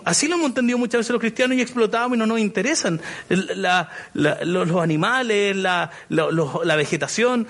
[0.04, 3.90] Así lo hemos entendido muchas veces los cristianos y explotamos y no nos interesan la,
[4.12, 7.48] los, animales, la, la vegetación.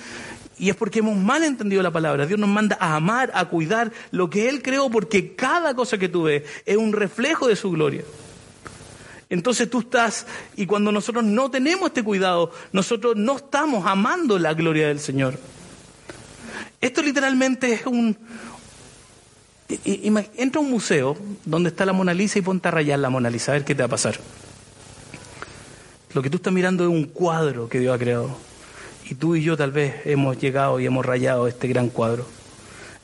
[0.59, 2.27] Y es porque hemos mal entendido la palabra.
[2.27, 6.09] Dios nos manda a amar, a cuidar lo que Él creó, porque cada cosa que
[6.09, 8.05] tú ves es un reflejo de su gloria.
[9.31, 14.55] Entonces tú estás, y cuando nosotros no tenemos este cuidado, nosotros no estamos amando la
[14.55, 15.39] gloria del Señor.
[16.81, 18.17] Esto literalmente es un...
[19.85, 23.31] Entra a un museo donde está la Mona Lisa y ponte a rayar la Mona
[23.31, 24.21] Lisa, a ver qué te va a pasar.
[26.13, 28.37] Lo que tú estás mirando es un cuadro que Dios ha creado.
[29.09, 32.27] Y tú y yo tal vez hemos llegado y hemos rayado este gran cuadro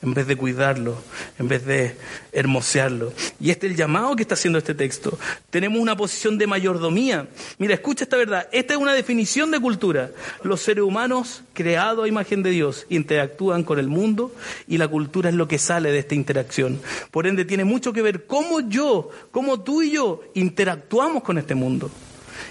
[0.03, 0.97] en vez de cuidarlo,
[1.37, 1.95] en vez de
[2.31, 3.13] hermosearlo.
[3.39, 5.17] Y este es el llamado que está haciendo este texto.
[5.49, 7.27] Tenemos una posición de mayordomía.
[7.59, 8.47] Mira, escucha esta verdad.
[8.51, 10.09] Esta es una definición de cultura.
[10.43, 14.33] Los seres humanos, creados a imagen de Dios, interactúan con el mundo
[14.67, 16.81] y la cultura es lo que sale de esta interacción.
[17.11, 21.53] Por ende, tiene mucho que ver cómo yo, cómo tú y yo interactuamos con este
[21.53, 21.91] mundo.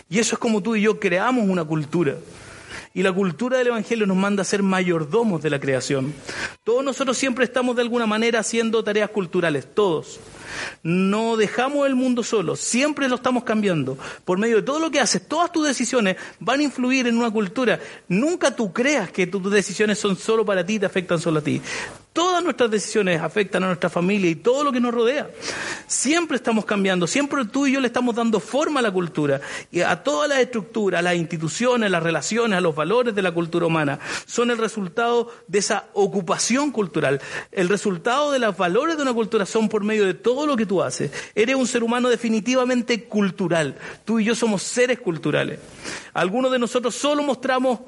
[0.09, 2.15] Y eso es como tú y yo creamos una cultura.
[2.92, 6.12] Y la cultura del Evangelio nos manda a ser mayordomos de la creación.
[6.64, 10.18] Todos nosotros siempre estamos de alguna manera haciendo tareas culturales, todos.
[10.83, 13.96] No dejamos el mundo solo, siempre lo estamos cambiando.
[14.24, 17.31] Por medio de todo lo que haces, todas tus decisiones van a influir en una
[17.31, 17.79] cultura.
[18.09, 21.62] Nunca tú creas que tus decisiones son solo para ti, te afectan solo a ti.
[22.12, 25.31] Todas nuestras decisiones afectan a nuestra familia y todo lo que nos rodea.
[25.87, 29.83] Siempre estamos cambiando, siempre tú y yo le estamos dando forma a la cultura y
[29.83, 33.31] a todas las estructuras, a las instituciones, a las relaciones, a los valores de la
[33.31, 34.01] cultura humana.
[34.27, 37.20] Son el resultado de esa ocupación cultural.
[37.53, 40.66] El resultado de los valores de una cultura son por medio de todo lo que
[40.66, 41.12] tú haces.
[41.37, 43.77] Eres un ser humano definitivamente cultural.
[44.05, 45.61] Tú y yo somos seres culturales.
[46.12, 47.79] Algunos de nosotros solo mostramos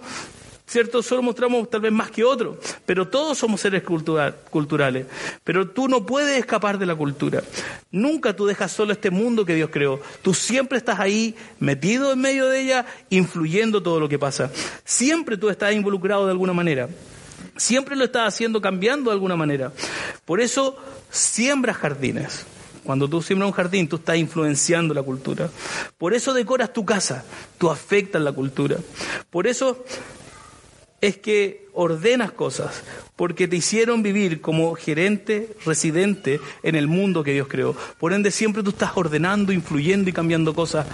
[0.73, 1.03] ¿cierto?
[1.03, 2.57] Solo mostramos tal vez más que otros,
[2.87, 5.07] pero todos somos seres cultural, culturales.
[5.45, 7.43] Pero tú no puedes escapar de la cultura.
[7.91, 10.01] Nunca tú dejas solo este mundo que Dios creó.
[10.23, 14.51] Tú siempre estás ahí, metido en medio de ella, influyendo todo lo que pasa.
[14.85, 16.89] Siempre tú estás involucrado de alguna manera.
[17.57, 19.73] Siempre lo estás haciendo cambiando de alguna manera.
[20.25, 20.79] Por eso
[21.11, 22.47] siembras jardines.
[22.83, 25.51] Cuando tú siembras un jardín, tú estás influenciando la cultura.
[25.99, 27.25] Por eso decoras tu casa,
[27.59, 28.79] tú afectas la cultura.
[29.31, 29.85] Por eso
[31.03, 32.83] es que ordenas cosas,
[33.17, 37.77] porque te hicieron vivir como gerente, residente en el mundo que Dios creó.
[37.99, 40.87] Por ende, siempre tú estás ordenando, influyendo y cambiando cosas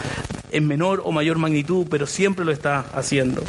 [0.51, 3.43] en menor o mayor magnitud, pero siempre lo estás haciendo.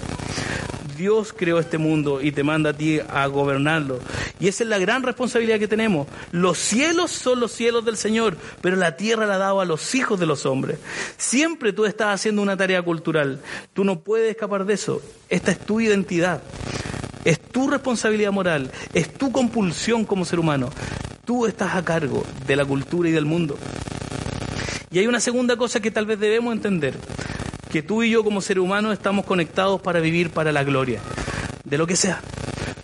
[1.00, 4.00] Dios creó este mundo y te manda a ti a gobernarlo.
[4.38, 6.08] Y esa es la gran responsabilidad que tenemos.
[6.34, 9.96] Los cielos son los cielos del Señor, pero la tierra la ha dado a los
[9.96, 10.78] hijos de los hombres.
[11.16, 13.40] Siempre tú estás haciendo una tarea cultural.
[13.74, 15.02] Tú no puedes escapar de eso.
[15.30, 16.44] Esta es tu identidad.
[17.24, 18.70] Es tu responsabilidad moral.
[18.94, 20.70] Es tu compulsión como ser humano.
[21.24, 23.58] Tú estás a cargo de la cultura y del mundo.
[24.92, 26.96] Y hay una segunda cosa que tal vez debemos entender
[27.70, 31.00] que tú y yo como ser humano estamos conectados para vivir para la gloria,
[31.64, 32.22] de lo que sea,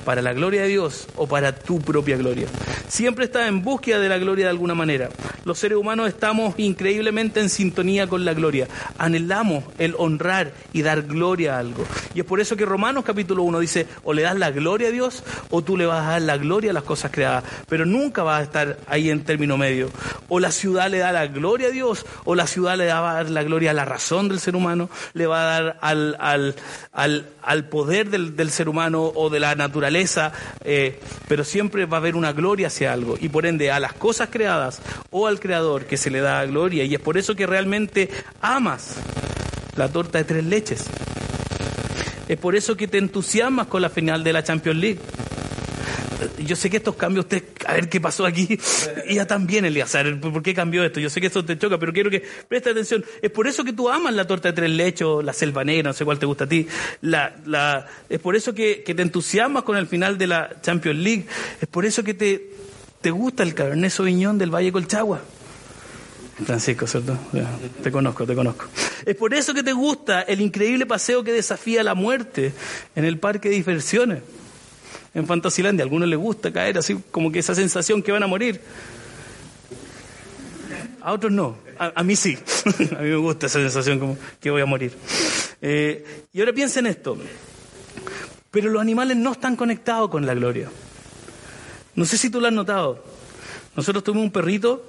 [0.05, 2.47] para la gloria de Dios o para tu propia gloria.
[2.87, 5.09] Siempre estás en búsqueda de la gloria de alguna manera.
[5.45, 8.67] Los seres humanos estamos increíblemente en sintonía con la gloria.
[8.97, 11.85] Anhelamos el honrar y dar gloria a algo.
[12.15, 14.91] Y es por eso que Romanos capítulo 1 dice, o le das la gloria a
[14.91, 17.43] Dios o tú le vas a dar la gloria a las cosas creadas.
[17.69, 19.91] Pero nunca vas a estar ahí en término medio.
[20.29, 23.13] O la ciudad le da la gloria a Dios o la ciudad le va a
[23.13, 26.55] dar la gloria a la razón del ser humano, le va a dar al, al,
[26.91, 30.31] al, al poder del, del, ser humano o de la naturaleza,
[30.63, 33.15] eh, pero siempre va a haber una gloria hacia algo.
[33.21, 34.81] Y por ende a las cosas creadas
[35.11, 36.83] o al creador que se le da gloria.
[36.83, 38.09] Y es por eso que realmente
[38.41, 38.95] amas
[39.75, 40.85] la torta de tres leches.
[42.27, 44.99] Es por eso que te entusiasmas con la final de la Champions League.
[46.39, 48.57] Yo sé que estos cambios, usted, a ver qué pasó aquí,
[49.09, 50.99] ya también, Elías, ¿por qué cambió esto?
[50.99, 53.03] Yo sé que esto te choca, pero quiero que preste atención.
[53.21, 55.93] Es por eso que tú amas la torta de tres lechos, la selva negra, no
[55.93, 56.67] sé cuál te gusta a ti.
[58.09, 61.25] Es por eso que, que te entusiasmas con el final de la Champions League.
[61.61, 62.54] Es por eso que te,
[63.05, 65.21] te gusta el Cabernet Sauvignon del Valle Colchagua.
[66.43, 67.15] Francisco, ¿cierto?
[67.83, 68.65] Te conozco, te conozco.
[69.05, 72.51] Es por eso que te gusta el increíble paseo que desafía la muerte
[72.95, 74.23] en el parque de diversiones.
[75.13, 78.27] En Fantasilandia, a algunos les gusta caer así como que esa sensación que van a
[78.27, 78.59] morir.
[80.99, 82.35] A otros no, a, mí sí.
[82.97, 84.93] a mí me gusta esa sensación como que voy a morir.
[85.61, 87.19] Eh, y ahora piensa en esto.
[88.49, 90.71] Pero los animales no están conectados con la gloria.
[91.95, 93.03] No sé si tú lo has notado.
[93.75, 94.83] Nosotros tuvimos un perrito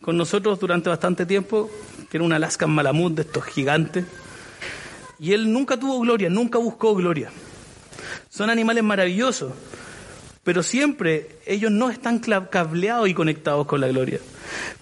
[0.00, 1.70] con nosotros durante bastante tiempo,
[2.10, 4.04] que era un Alaskan Malamut de estos gigantes.
[5.18, 7.30] Y él nunca tuvo gloria, nunca buscó gloria.
[8.28, 9.52] Son animales maravillosos,
[10.44, 14.20] pero siempre ellos no están cableados y conectados con la gloria.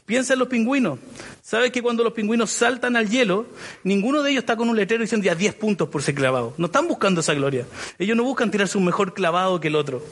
[0.04, 0.98] Piensa en los pingüinos.
[1.42, 3.46] ¿Sabes que cuando los pingüinos saltan al hielo,
[3.84, 6.54] ninguno de ellos está con un letrero diciendo ya 10 puntos por ser clavado?
[6.58, 7.66] No están buscando esa gloria.
[7.98, 10.02] Ellos no buscan tirarse un mejor clavado que el otro.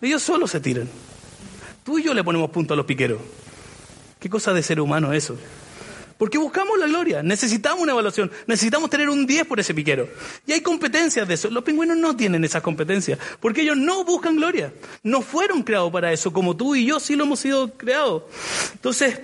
[0.00, 0.88] Ellos solo se tiran.
[1.84, 3.20] Tú y yo le ponemos punto a los piqueros.
[4.18, 5.36] ¿Qué cosa de ser humano eso?
[6.20, 10.06] Porque buscamos la gloria, necesitamos una evaluación, necesitamos tener un 10 por ese piquero.
[10.46, 11.48] Y hay competencias de eso.
[11.48, 14.70] Los pingüinos no tienen esas competencias, porque ellos no buscan gloria.
[15.02, 18.24] No fueron creados para eso, como tú y yo sí lo hemos sido creados.
[18.74, 19.18] Entonces,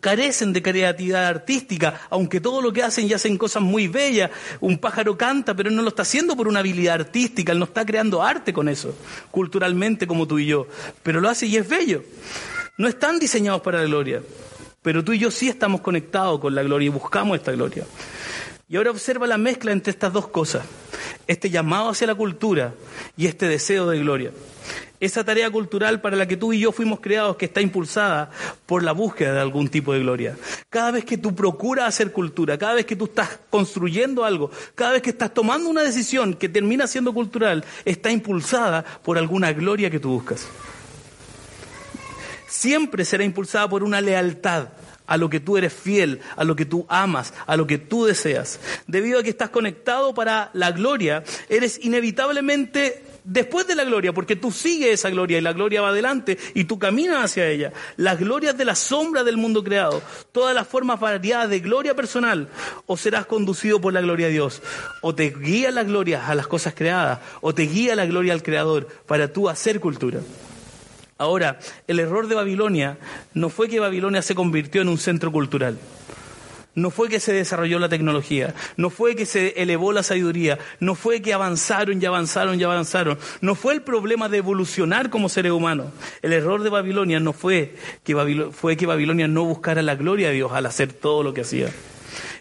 [0.00, 4.30] carecen de creatividad artística, aunque todo lo que hacen y hacen cosas muy bellas.
[4.60, 7.84] Un pájaro canta, pero no lo está haciendo por una habilidad artística, él no está
[7.84, 8.96] creando arte con eso,
[9.30, 10.66] culturalmente como tú y yo,
[11.02, 12.02] pero lo hace y es bello
[12.78, 14.22] no están diseñados para la gloria,
[14.82, 17.84] pero tú y yo sí estamos conectados con la gloria y buscamos esta gloria.
[18.68, 20.64] Y ahora observa la mezcla entre estas dos cosas,
[21.26, 22.74] este llamado hacia la cultura
[23.16, 24.32] y este deseo de gloria.
[25.02, 28.30] Esa tarea cultural para la que tú y yo fuimos creados, que está impulsada
[28.66, 30.36] por la búsqueda de algún tipo de gloria.
[30.70, 34.92] Cada vez que tú procuras hacer cultura, cada vez que tú estás construyendo algo, cada
[34.92, 39.90] vez que estás tomando una decisión que termina siendo cultural, está impulsada por alguna gloria
[39.90, 40.46] que tú buscas
[42.46, 44.68] siempre será impulsada por una lealtad
[45.06, 48.04] a lo que tú eres fiel, a lo que tú amas, a lo que tú
[48.04, 48.60] deseas.
[48.86, 54.36] Debido a que estás conectado para la gloria, eres inevitablemente después de la gloria, porque
[54.36, 57.72] tú sigues esa gloria y la gloria va adelante y tú caminas hacia ella.
[57.96, 62.48] Las glorias de la sombra del mundo creado, todas las formas variadas de gloria personal,
[62.86, 64.62] o serás conducido por la gloria de Dios,
[65.00, 68.42] o te guía la gloria a las cosas creadas, o te guía la gloria al
[68.42, 70.20] Creador para tú hacer cultura.
[71.18, 72.98] Ahora, el error de Babilonia
[73.34, 75.78] no fue que Babilonia se convirtió en un centro cultural.
[76.74, 80.94] No fue que se desarrolló la tecnología, no fue que se elevó la sabiduría, no
[80.94, 85.52] fue que avanzaron y avanzaron y avanzaron, no fue el problema de evolucionar como seres
[85.52, 85.88] humanos.
[86.22, 90.64] El error de Babilonia no fue que, Babilonia, no buscara la gloria de Dios al
[90.64, 91.68] hacer todo lo que hacía.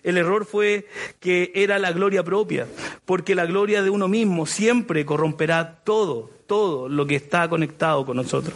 [0.04, 0.88] El error fue
[1.20, 2.68] que era la gloria propia,
[3.06, 8.16] porque la gloria de uno mismo siempre corromperá todo, todo lo que está conectado con
[8.18, 8.56] nosotros.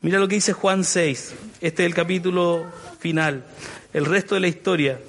[0.00, 2.66] Mira lo que dice Juan 6, este es el capítulo
[2.98, 3.46] final,
[3.94, 5.00] el resto de la historia,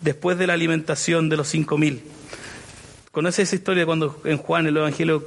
[0.00, 2.02] después de la alimentación de los cinco mil.
[3.12, 5.24] ¿Conoce esa historia cuando en Juan el Evangelio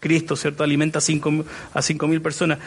[0.00, 2.58] Cristo, ¿cierto?, alimenta a cinco mil personas.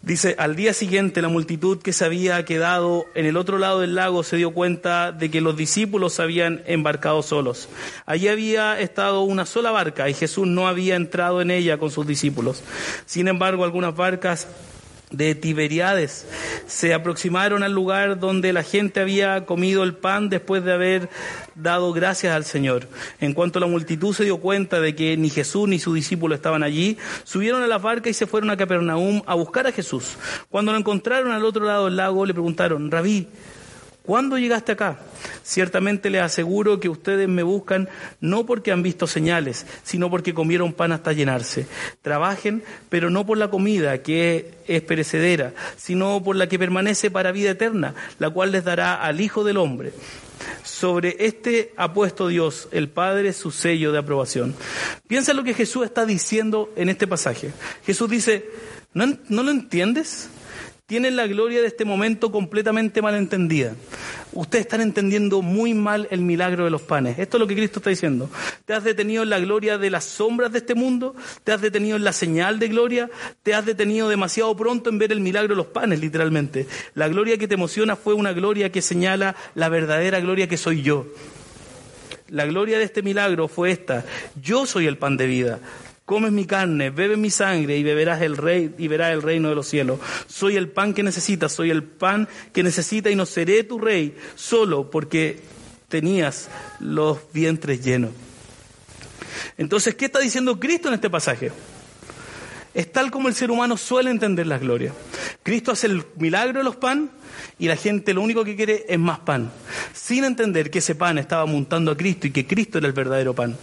[0.00, 3.96] Dice, al día siguiente la multitud que se había quedado en el otro lado del
[3.96, 7.68] lago se dio cuenta de que los discípulos habían embarcado solos.
[8.06, 12.06] Allí había estado una sola barca y Jesús no había entrado en ella con sus
[12.06, 12.62] discípulos.
[13.06, 14.46] Sin embargo, algunas barcas
[15.10, 16.26] de Tiberiades
[16.66, 21.08] se aproximaron al lugar donde la gente había comido el pan después de haber
[21.54, 22.88] dado gracias al Señor.
[23.20, 26.62] En cuanto la multitud se dio cuenta de que ni Jesús ni su discípulo estaban
[26.62, 30.16] allí, subieron a la barca y se fueron a Capernaum a buscar a Jesús.
[30.50, 33.28] Cuando lo encontraron al otro lado del lago, le preguntaron, Rabí,
[34.08, 34.96] ¿Cuándo llegaste acá?
[35.48, 37.88] Ciertamente les aseguro que ustedes me buscan
[38.20, 41.66] no porque han visto señales, sino porque comieron pan hasta llenarse.
[42.02, 47.32] Trabajen, pero no por la comida que es perecedera, sino por la que permanece para
[47.32, 49.94] vida eterna, la cual les dará al Hijo del Hombre.
[50.64, 54.54] Sobre este ha puesto Dios, el Padre, su sello de aprobación.
[55.06, 57.52] Piensa lo que Jesús está diciendo en este pasaje.
[57.86, 58.50] Jesús dice,
[58.92, 60.28] ¿no, ¿no lo entiendes?
[60.88, 63.74] Tienen la gloria de este momento completamente malentendida.
[64.32, 67.18] Ustedes están entendiendo muy mal el milagro de los panes.
[67.18, 68.30] Esto es lo que Cristo está diciendo.
[68.64, 71.98] Te has detenido en la gloria de las sombras de este mundo, te has detenido
[71.98, 73.10] en la señal de gloria,
[73.42, 76.66] te has detenido demasiado pronto en ver el milagro de los panes, literalmente.
[76.94, 80.80] La gloria que te emociona fue una gloria que señala la verdadera gloria que soy
[80.80, 81.06] yo.
[82.28, 84.06] La gloria de este milagro fue esta.
[84.40, 85.60] Yo soy el pan de vida
[86.08, 89.54] comes mi carne, bebes mi sangre y beberás el rey y verás el reino de
[89.54, 90.00] los cielos.
[90.26, 94.16] Soy el pan que necesitas, soy el pan que necesita y no seré tu rey
[94.34, 95.38] solo porque
[95.86, 96.48] tenías
[96.80, 98.12] los vientres llenos.
[99.58, 101.52] Entonces, ¿qué está diciendo Cristo en este pasaje?
[102.72, 104.94] Es tal como el ser humano suele entender las glorias.
[105.42, 107.10] Cristo hace el milagro de los pan
[107.58, 109.50] y la gente lo único que quiere es más pan,
[109.92, 113.34] sin entender que ese pan estaba montando a Cristo y que Cristo era el verdadero
[113.34, 113.58] pan.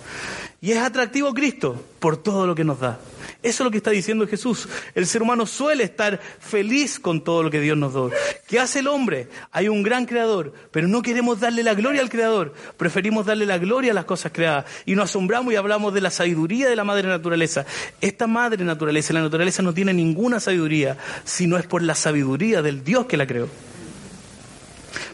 [0.66, 2.97] Y es atractivo Cristo por todo lo que nos da.
[3.43, 4.68] Eso es lo que está diciendo Jesús.
[4.95, 8.18] El ser humano suele estar feliz con todo lo que Dios nos da.
[8.47, 9.28] ¿Qué hace el hombre?
[9.51, 12.55] Hay un gran creador, pero no queremos darle la gloria al creador.
[12.78, 14.66] Preferimos darle la gloria a las cosas creadas.
[14.88, 17.68] Y nos asombramos y hablamos de la sabiduría de la madre naturaleza.
[18.01, 22.84] Esta madre naturaleza, la naturaleza no tiene ninguna sabiduría, sino es por la sabiduría del
[22.84, 23.49] Dios que la creó.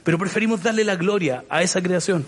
[0.05, 2.25] Pero preferimos darle la gloria a esa creación.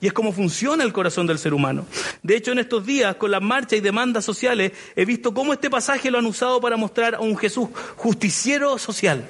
[0.00, 1.86] Y es como funciona el corazón del ser humano.
[2.22, 5.70] De hecho, en estos días, con las marchas y demandas sociales, he visto cómo este
[5.70, 9.26] pasaje lo han usado para mostrar a un Jesús justiciero social,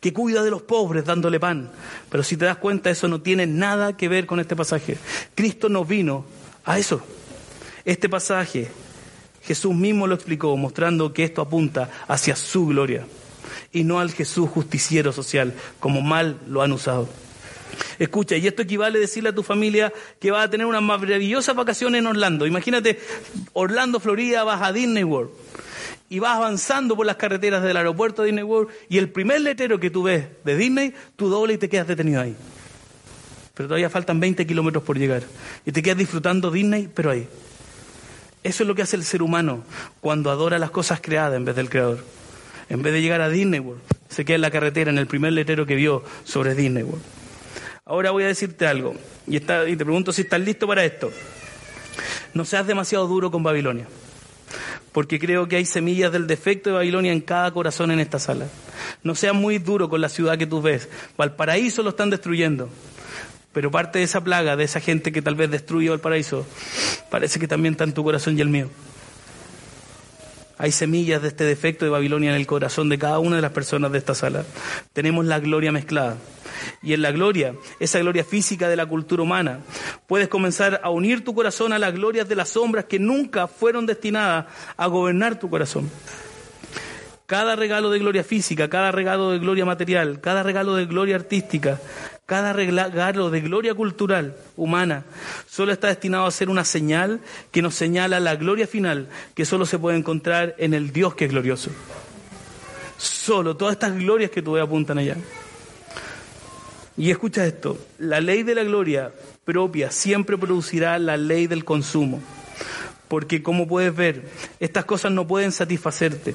[0.00, 1.70] que cuida de los pobres dándole pan.
[2.10, 4.98] Pero si te das cuenta, eso no tiene nada que ver con este pasaje.
[5.34, 6.24] Cristo no vino
[6.64, 7.02] a eso.
[7.84, 8.68] Este pasaje,
[9.42, 13.06] Jesús mismo lo explicó, mostrando que esto apunta hacia su gloria
[13.72, 17.08] y no al Jesús justiciero social, como mal lo han usado.
[17.98, 21.54] Escucha, y esto equivale a decirle a tu familia que vas a tener unas maravillosas
[21.54, 22.46] vacaciones en Orlando.
[22.46, 22.98] Imagínate,
[23.52, 25.30] Orlando, Florida, vas a Disney World
[26.08, 29.80] y vas avanzando por las carreteras del aeropuerto de Disney World y el primer letrero
[29.80, 32.36] que tú ves de Disney, tú doble y te quedas detenido ahí.
[33.54, 35.22] Pero todavía faltan 20 kilómetros por llegar
[35.64, 37.26] y te quedas disfrutando Disney, pero ahí.
[38.42, 39.64] Eso es lo que hace el ser humano
[40.00, 42.04] cuando adora las cosas creadas en vez del creador.
[42.68, 45.32] En vez de llegar a Disney World, se queda en la carretera en el primer
[45.32, 47.02] letrero que vio sobre Disney World.
[47.88, 48.96] Ahora voy a decirte algo,
[49.28, 51.12] y, te pregunto si estás listo para esto.
[52.34, 53.86] No seas demasiado duro con Babilonia,
[54.90, 58.48] porque creo que hay semillas del defecto de Babilonia en cada corazón en esta sala.
[59.04, 60.88] No seas muy duro con la ciudad que tú ves.
[61.16, 62.68] Valparaíso lo están destruyendo.
[63.52, 66.44] Pero parte de esa plaga, de esa gente que tal vez destruyó el paraíso,
[67.08, 68.68] parece que también está en tu corazón y el mío.
[70.58, 73.52] Hay semillas de este defecto de Babilonia en el corazón de cada una de las
[73.52, 74.44] personas de esta sala.
[74.92, 76.16] Tenemos la gloria mezclada
[76.82, 79.60] y en la gloria, esa gloria física de la cultura humana.
[80.06, 83.86] Puedes comenzar a unir tu corazón a las glorias de las sombras que nunca fueron
[83.86, 84.46] destinadas
[84.76, 85.90] a gobernar tu corazón.
[87.26, 91.80] Cada regalo de gloria física, cada regalo de gloria material, cada regalo de gloria artística,
[92.24, 95.04] cada regalo de gloria cultural humana,
[95.48, 99.66] solo está destinado a ser una señal que nos señala la gloria final que solo
[99.66, 101.70] se puede encontrar en el Dios que es glorioso.
[102.96, 105.16] Solo todas estas glorias que tú ves apuntan allá.
[106.98, 109.12] Y escucha esto, la ley de la gloria
[109.44, 112.20] propia siempre producirá la ley del consumo.
[113.08, 114.28] Porque como puedes ver,
[114.60, 116.34] estas cosas no pueden satisfacerte,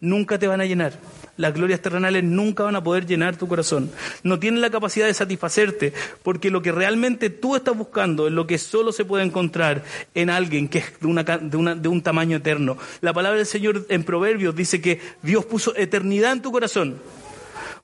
[0.00, 0.98] nunca te van a llenar.
[1.36, 3.90] Las glorias terrenales nunca van a poder llenar tu corazón.
[4.22, 5.92] No tienen la capacidad de satisfacerte,
[6.22, 9.84] porque lo que realmente tú estás buscando es lo que solo se puede encontrar
[10.14, 12.76] en alguien que es de, de un tamaño eterno.
[13.00, 17.00] La palabra del Señor en Proverbios dice que Dios puso eternidad en tu corazón.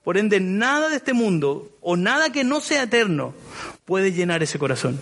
[0.03, 3.33] Por ende, nada de este mundo o nada que no sea eterno
[3.85, 4.99] puede llenar ese corazón.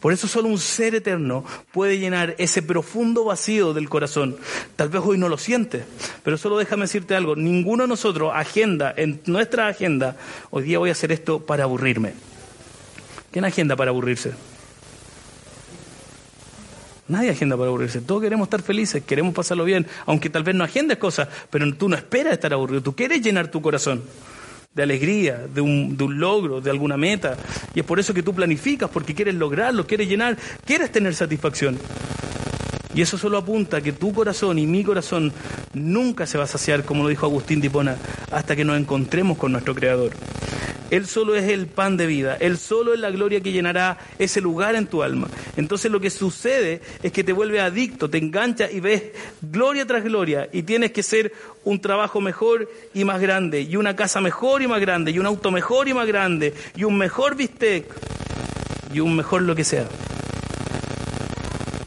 [0.00, 4.36] Por eso solo un ser eterno puede llenar ese profundo vacío del corazón.
[4.76, 5.84] Tal vez hoy no lo sientes,
[6.22, 7.36] pero solo déjame decirte algo.
[7.36, 10.16] Ninguno de nosotros agenda, en nuestra agenda,
[10.50, 12.12] hoy día voy a hacer esto para aburrirme.
[13.30, 14.32] ¿Quién agenda para aburrirse?
[17.06, 18.00] Nadie agenda para aburrirse.
[18.00, 21.88] Todos queremos estar felices, queremos pasarlo bien, aunque tal vez no agendes cosas, pero tú
[21.88, 22.82] no esperas estar aburrido.
[22.82, 24.02] Tú quieres llenar tu corazón
[24.74, 27.36] de alegría, de un, de un logro, de alguna meta.
[27.74, 31.78] Y es por eso que tú planificas, porque quieres lograrlo, quieres llenar, quieres tener satisfacción.
[32.94, 35.32] Y eso solo apunta a que tu corazón y mi corazón
[35.72, 37.96] nunca se va a saciar, como lo dijo Agustín Dipona,
[38.30, 40.12] hasta que nos encontremos con nuestro Creador.
[40.94, 44.40] Él solo es el pan de vida, Él solo es la gloria que llenará ese
[44.40, 45.26] lugar en tu alma.
[45.56, 49.02] Entonces lo que sucede es que te vuelve adicto, te engancha y ves
[49.42, 51.32] gloria tras gloria y tienes que ser
[51.64, 55.26] un trabajo mejor y más grande, y una casa mejor y más grande, y un
[55.26, 57.92] auto mejor y más grande, y un mejor bistec,
[58.92, 59.88] y un mejor lo que sea.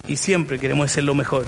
[0.06, 1.46] Y siempre queremos ser lo mejor.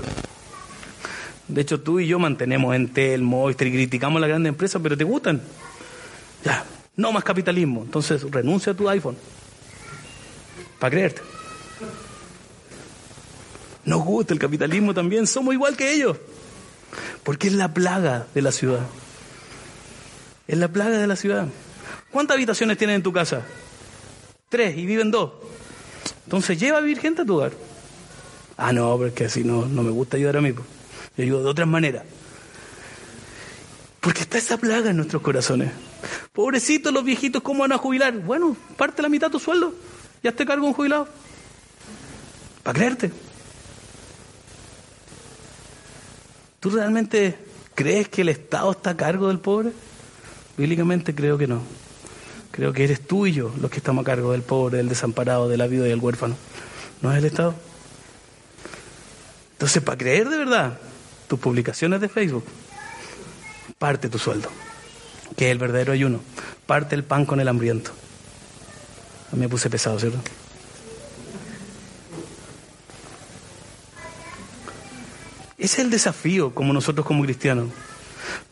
[1.46, 5.04] De hecho, tú y yo mantenemos Entel, Movistar y criticamos las grandes empresas, pero te
[5.04, 5.42] gustan.
[6.42, 6.64] Ya,
[7.00, 7.82] no más capitalismo.
[7.82, 9.16] Entonces renuncia a tu iPhone.
[10.78, 11.22] Para creerte.
[13.84, 16.16] Nos gusta el capitalismo también, somos igual que ellos.
[17.24, 18.80] Porque es la plaga de la ciudad.
[20.46, 21.48] Es la plaga de la ciudad.
[22.10, 23.42] ¿Cuántas habitaciones tienes en tu casa?
[24.48, 25.32] Tres y viven dos.
[26.24, 27.52] Entonces lleva a vivir gente a tu hogar.
[28.56, 30.52] Ah, no, porque así no, no me gusta ayudar a mí.
[31.16, 32.04] Yo ayudo de otras maneras.
[34.00, 35.70] Porque está esa plaga en nuestros corazones.
[36.32, 38.12] Pobrecitos los viejitos, ¿cómo van a jubilar?
[38.18, 39.74] Bueno, parte la mitad de tu sueldo.
[40.22, 41.08] Ya te cargo un jubilado.
[42.62, 43.10] Para creerte.
[46.60, 47.38] ¿Tú realmente
[47.74, 49.72] crees que el Estado está a cargo del pobre?
[50.58, 51.62] Bíblicamente creo que no.
[52.50, 55.48] Creo que eres tú y yo los que estamos a cargo del pobre, del desamparado,
[55.48, 56.36] de la viuda y del huérfano.
[57.00, 57.54] ¿No es el Estado?
[59.52, 60.78] Entonces, para creer de verdad
[61.28, 62.44] tus publicaciones de Facebook,
[63.78, 64.50] parte tu sueldo,
[65.36, 66.20] que es el verdadero ayuno.
[66.66, 67.92] Parte el pan con el hambriento.
[69.32, 70.18] A mí me puse pesado, ¿cierto?
[75.56, 77.68] Ese es el desafío como nosotros como cristianos.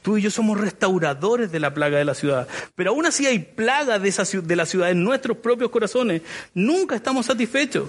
[0.02, 2.46] Tú y yo somos restauradores de la plaga de la ciudad.
[2.74, 6.22] Pero aún así hay plaga de, esa, de la ciudad en nuestros propios corazones.
[6.54, 7.88] Nunca estamos satisfechos.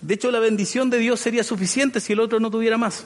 [0.00, 3.04] De hecho, la bendición de Dios sería suficiente si el otro no tuviera más.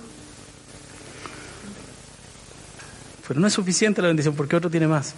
[3.29, 5.15] Pero no es suficiente la bendición porque otro tiene más.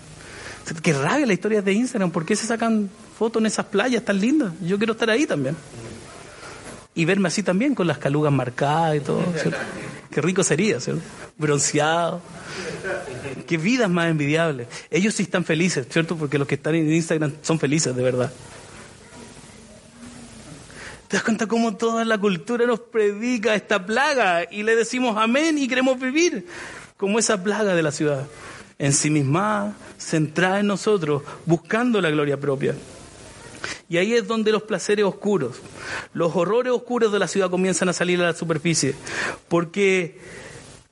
[0.82, 2.10] Qué rabia la historia de Instagram.
[2.10, 4.52] ¿Por qué se sacan fotos en esas playas tan lindas?
[4.60, 5.56] Yo quiero estar ahí también.
[6.94, 9.22] Y verme así también, con las calugas marcadas y todo.
[10.10, 11.02] Qué rico sería, ¿cierto?
[11.38, 12.20] Bronceado.
[13.46, 14.66] Qué vidas más envidiables.
[14.90, 16.16] Ellos sí están felices, ¿cierto?
[16.16, 18.32] Porque los que están en Instagram son felices, de verdad.
[21.06, 25.58] ¿Te das cuenta cómo toda la cultura nos predica esta plaga y le decimos amén
[25.58, 26.46] y queremos vivir
[27.00, 28.26] como esa plaga de la ciudad?
[28.78, 32.74] En sí misma, centrada en nosotros, buscando la gloria propia.
[33.88, 35.56] Y ahí es donde los placeres oscuros,
[36.12, 38.94] los horrores oscuros de la ciudad comienzan a salir a la superficie.
[39.48, 40.18] Porque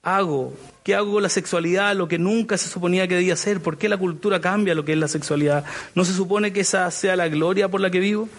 [0.02, 1.94] hago, ¿qué hago con la sexualidad?
[1.94, 3.60] Lo que nunca se suponía que debía ser.
[3.60, 5.66] ¿Por qué la cultura cambia lo que es la sexualidad?
[5.94, 8.30] ¿No se supone que esa sea la gloria por la que vivo?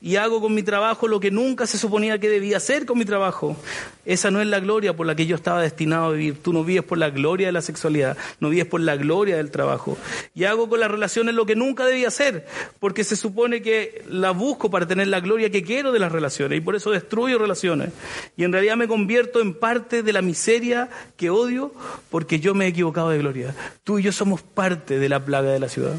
[0.00, 3.04] Y hago con mi trabajo lo que nunca se suponía que debía hacer con mi
[3.04, 3.56] trabajo.
[4.04, 6.42] Esa no es la gloria por la que yo estaba destinado a vivir.
[6.42, 9.50] Tú no vives por la gloria de la sexualidad, no vives por la gloria del
[9.50, 9.96] trabajo.
[10.34, 12.46] Y hago con las relaciones lo que nunca debía hacer,
[12.78, 16.58] porque se supone que la busco para tener la gloria que quiero de las relaciones
[16.58, 17.90] y por eso destruyo relaciones.
[18.36, 21.72] Y en realidad me convierto en parte de la miseria que odio
[22.10, 23.54] porque yo me he equivocado de gloria.
[23.82, 25.94] Tú y yo somos parte de la plaga de la ciudad.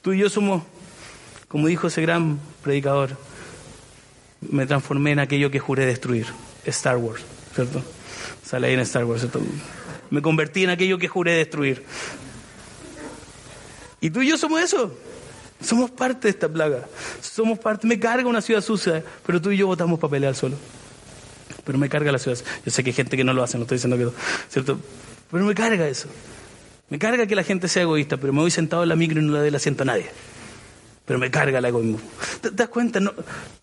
[0.00, 0.62] Tú y yo somos,
[1.48, 3.16] como dijo ese gran predicador,
[4.50, 6.26] me transformé en aquello que juré destruir,
[6.66, 7.22] Star Wars,
[7.54, 7.82] ¿cierto?
[8.44, 9.40] Sale ahí en Star Wars, ¿cierto?
[10.10, 11.84] Me convertí en aquello que juré destruir.
[14.00, 14.94] Y tú y yo somos eso.
[15.60, 16.86] Somos parte de esta plaga.
[17.20, 17.86] Somos parte.
[17.86, 20.56] Me carga una ciudad sucia, pero tú y yo votamos para pelear solo.
[21.64, 22.36] Pero me carga la ciudad.
[22.66, 24.12] Yo sé que hay gente que no lo hace, no estoy diciendo que no,
[24.48, 24.80] ¿cierto?
[25.30, 26.08] Pero me carga eso.
[26.90, 29.24] Me carga que la gente sea egoísta, pero me voy sentado en la micro y
[29.24, 30.10] no le doy el asiento a nadie
[31.04, 31.98] pero me carga el egoísmo.
[32.40, 33.00] ¿Te, das cuenta?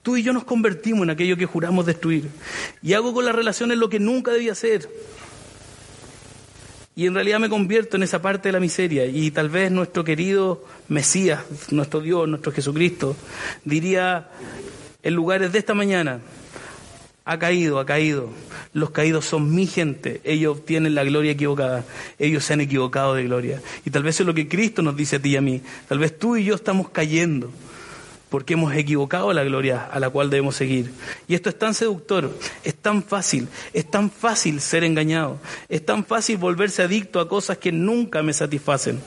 [0.01, 2.29] tú y yo nos convertimos en aquello que juramos destruir.
[2.81, 4.89] Y hago con las relaciones lo que nunca debía hacer.
[6.95, 9.05] Y en realidad me convierto en esa parte de la miseria.
[9.05, 11.39] Y tal vez nuestro querido Mesías,
[11.71, 13.15] nuestro Dios, nuestro Jesucristo,
[13.63, 14.29] diría
[15.01, 16.19] en lugares de esta mañana,
[17.29, 18.27] ha caído, ha caído.
[18.73, 20.19] Los caídos son mi gente.
[20.23, 21.85] Ellos obtienen la gloria equivocada.
[22.17, 23.61] Ellos se han equivocado de gloria.
[23.85, 25.61] Y tal vez es lo que Cristo nos dice a ti y a mí.
[25.87, 27.51] Tal vez tú y yo estamos cayendo
[28.31, 30.91] porque hemos equivocado la gloria a la cual debemos seguir.
[31.27, 36.05] Y esto es tan seductor, es tan fácil, es tan fácil ser engañado, es tan
[36.05, 38.99] fácil volverse adicto a cosas que nunca me satisfacen.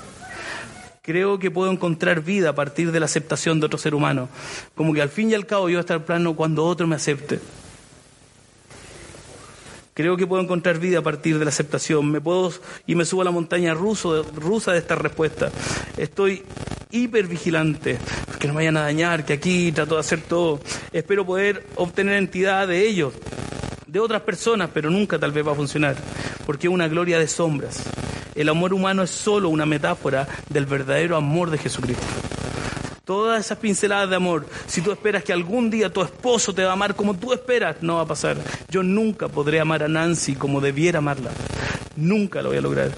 [1.02, 4.28] Creo que puedo encontrar vida a partir de la aceptación de otro ser humano,
[4.76, 6.94] como que al fin y al cabo yo voy a estar plano cuando otro me
[6.94, 7.40] acepte.
[9.94, 12.10] Creo que puedo encontrar vida a partir de la aceptación.
[12.10, 12.50] Me puedo
[12.86, 15.52] y me subo a la montaña ruso, rusa de esta respuesta.
[15.98, 16.42] Estoy
[16.90, 17.98] hiper vigilante,
[18.38, 20.60] que no me vayan a dañar, que aquí trato de hacer todo.
[20.92, 23.12] Espero poder obtener entidad de ellos,
[23.86, 25.96] de otras personas, pero nunca tal vez va a funcionar,
[26.46, 27.82] porque es una gloria de sombras.
[28.34, 32.31] El amor humano es solo una metáfora del verdadero amor de Jesucristo
[33.04, 36.70] todas esas pinceladas de amor, si tú esperas que algún día tu esposo te va
[36.70, 38.36] a amar como tú esperas, no va a pasar.
[38.68, 41.30] Yo nunca podré amar a Nancy como debiera amarla.
[41.96, 42.92] Nunca lo voy a lograr.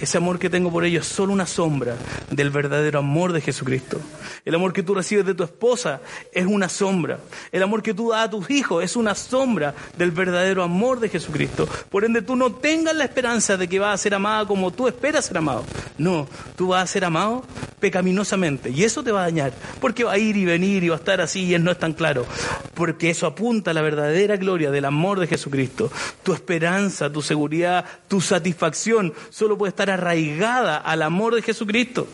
[0.00, 1.96] Ese amor que tengo por ellos es solo una sombra
[2.30, 3.98] del verdadero amor de Jesucristo.
[4.44, 6.00] El amor que tú recibes de tu esposa
[6.32, 7.18] es una sombra.
[7.50, 11.08] El amor que tú das a tus hijos es una sombra del verdadero amor de
[11.08, 11.66] Jesucristo.
[11.90, 14.86] Por ende, tú no tengas la esperanza de que vas a ser amada como tú
[14.86, 15.64] esperas ser amado.
[15.96, 17.44] No, tú vas a ser amado
[17.80, 18.70] pecaminosamente.
[18.70, 19.52] Y eso te va a dañar.
[19.80, 21.94] Porque va a ir y venir y va a estar así y no es tan
[21.94, 22.26] claro.
[22.74, 25.90] Porque eso apunta a la verdadera gloria del amor de Jesucristo.
[26.22, 32.06] Tu esperanza, tu seguridad, tu satisfacción solo puede estar arraigada al amor de Jesucristo.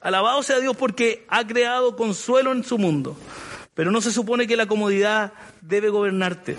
[0.00, 3.16] Alabado sea Dios porque ha creado consuelo en su mundo.
[3.74, 6.56] Pero no se supone que la comodidad debe gobernarte.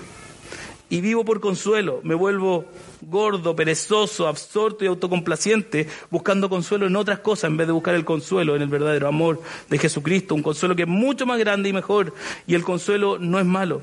[0.90, 2.66] Y vivo por consuelo, me vuelvo
[3.02, 8.06] gordo, perezoso, absorto y autocomplaciente, buscando consuelo en otras cosas en vez de buscar el
[8.06, 11.74] consuelo en el verdadero amor de Jesucristo, un consuelo que es mucho más grande y
[11.74, 12.14] mejor.
[12.46, 13.82] Y el consuelo no es malo,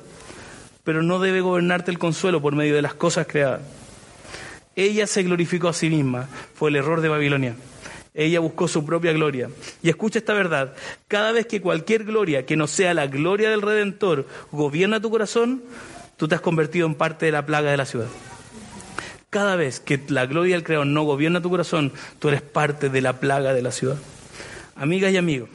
[0.85, 3.63] pero no debe gobernarte el consuelo por medio de las cosas creadas.
[4.75, 7.57] Ella se glorificó a sí misma, fue el error de Babilonia.
[8.15, 9.49] Ella buscó su propia gloria.
[9.83, 10.75] Y escucha esta verdad,
[11.09, 15.63] cada vez que cualquier gloria que no sea la gloria del Redentor gobierna tu corazón,
[16.17, 18.09] tú te has convertido en parte de la plaga de la ciudad.
[19.31, 23.01] Cada vez que la gloria del Creador no gobierna tu corazón, tú eres parte de
[23.01, 23.97] la plaga de la ciudad.
[24.77, 25.49] Amigas y amigos,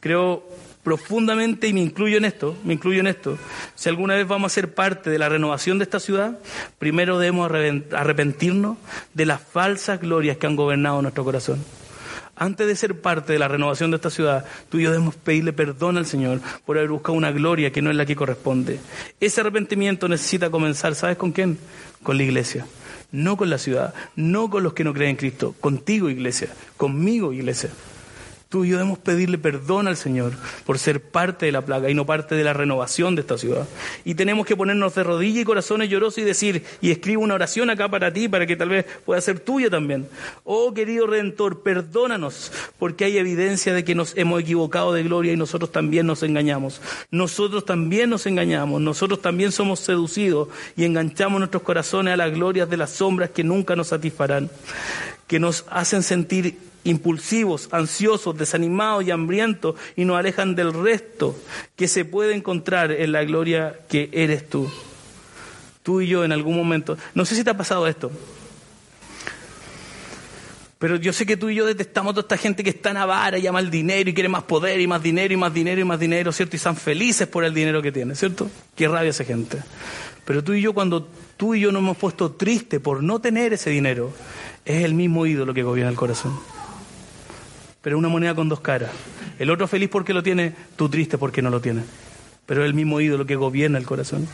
[0.00, 0.46] creo
[0.82, 3.38] profundamente, y me incluyo en esto, me incluyo en esto,
[3.74, 6.38] si alguna vez vamos a ser parte de la renovación de esta ciudad,
[6.78, 8.78] primero debemos arrepentirnos
[9.14, 11.64] de las falsas glorias que han gobernado nuestro corazón.
[12.34, 15.52] Antes de ser parte de la renovación de esta ciudad, tú y yo debemos pedirle
[15.52, 18.80] perdón al Señor por haber buscado una gloria que no es la que corresponde.
[19.20, 21.58] Ese arrepentimiento necesita comenzar, ¿sabes con quién?
[22.02, 22.66] Con la iglesia.
[23.12, 27.34] No con la ciudad, no con los que no creen en Cristo, contigo iglesia, conmigo
[27.34, 27.70] iglesia.
[28.52, 30.34] Tú y yo debemos pedirle perdón al Señor
[30.66, 33.66] por ser parte de la plaga y no parte de la renovación de esta ciudad.
[34.04, 37.70] Y tenemos que ponernos de rodillas y corazones llorosos y decir, y escribo una oración
[37.70, 40.06] acá para ti, para que tal vez pueda ser tuya también.
[40.44, 45.38] Oh querido Redentor, perdónanos, porque hay evidencia de que nos hemos equivocado de gloria y
[45.38, 46.82] nosotros también nos engañamos.
[47.10, 52.68] Nosotros también nos engañamos, nosotros también somos seducidos y enganchamos nuestros corazones a las glorias
[52.68, 54.50] de las sombras que nunca nos satisfarán,
[55.26, 61.36] que nos hacen sentir impulsivos, ansiosos, desanimados y hambrientos y nos alejan del resto
[61.76, 64.70] que se puede encontrar en la gloria que eres tú.
[65.82, 68.10] Tú y yo en algún momento, no sé si te ha pasado esto,
[70.78, 72.96] pero yo sé que tú y yo detestamos a toda esta gente que está en
[72.96, 75.80] avara y ama el dinero y quiere más poder y más dinero y más dinero
[75.80, 76.56] y más dinero, ¿cierto?
[76.56, 78.50] Y están felices por el dinero que tienen, ¿cierto?
[78.74, 79.58] Qué rabia esa gente.
[80.24, 83.52] Pero tú y yo, cuando tú y yo nos hemos puesto tristes por no tener
[83.52, 84.12] ese dinero,
[84.64, 86.32] es el mismo ídolo que gobierna el corazón
[87.82, 88.90] pero una moneda con dos caras.
[89.38, 91.84] El otro feliz porque lo tiene, tú triste porque no lo tienes.
[92.46, 94.26] Pero es el mismo ídolo que gobierna el corazón.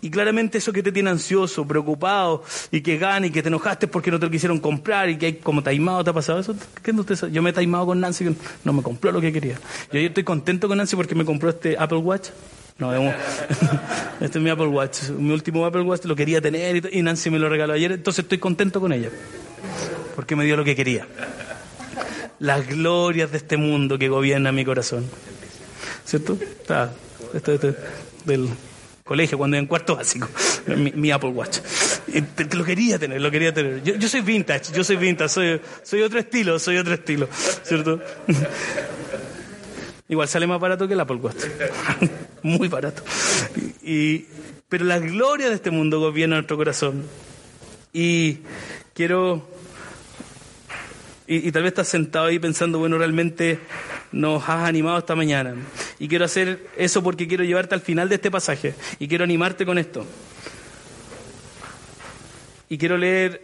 [0.00, 3.88] Y claramente eso que te tiene ansioso, preocupado, y que gana y que te enojaste
[3.88, 6.54] porque no te lo quisieron comprar y que hay como taimado, ¿te ha pasado eso?
[7.30, 9.58] Yo me he taimado con Nancy, no me compró lo que quería.
[9.92, 12.28] Yo estoy contento con Nancy porque me compró este Apple Watch.
[12.76, 12.92] No,
[14.20, 15.10] este es mi Apple Watch.
[15.10, 18.38] Mi último Apple Watch lo quería tener y Nancy me lo regaló ayer, entonces estoy
[18.38, 19.10] contento con ella.
[20.14, 21.06] Porque me dio lo que quería
[22.44, 25.08] las glorias de este mundo que gobierna mi corazón.
[26.04, 26.36] ¿Cierto?
[26.40, 26.92] Está,
[27.32, 27.58] esto,
[28.26, 28.50] del
[29.02, 30.28] colegio, cuando en cuarto básico,
[30.76, 31.60] mi, Apple Watch.
[32.52, 33.82] lo quería tener, lo quería tener.
[33.82, 37.28] Yo, soy vintage, yo soy vintage, soy, soy otro estilo, soy otro estilo,
[37.62, 38.00] ¿cierto?
[40.08, 41.44] Igual sale más barato que el Apple Watch.
[42.42, 43.02] Muy barato.
[43.82, 44.26] Y,
[44.68, 47.04] pero la gloria de este mundo gobierna nuestro corazón.
[47.94, 48.40] Y
[48.92, 49.53] quiero
[51.26, 53.58] y, tal vez estás sentado ahí pensando, bueno, realmente
[54.12, 55.54] nos has animado esta mañana.
[55.98, 58.74] Y quiero hacer eso porque quiero llevarte al final de este pasaje.
[58.98, 60.04] Y quiero animarte con esto.
[62.68, 63.42] Y quiero leer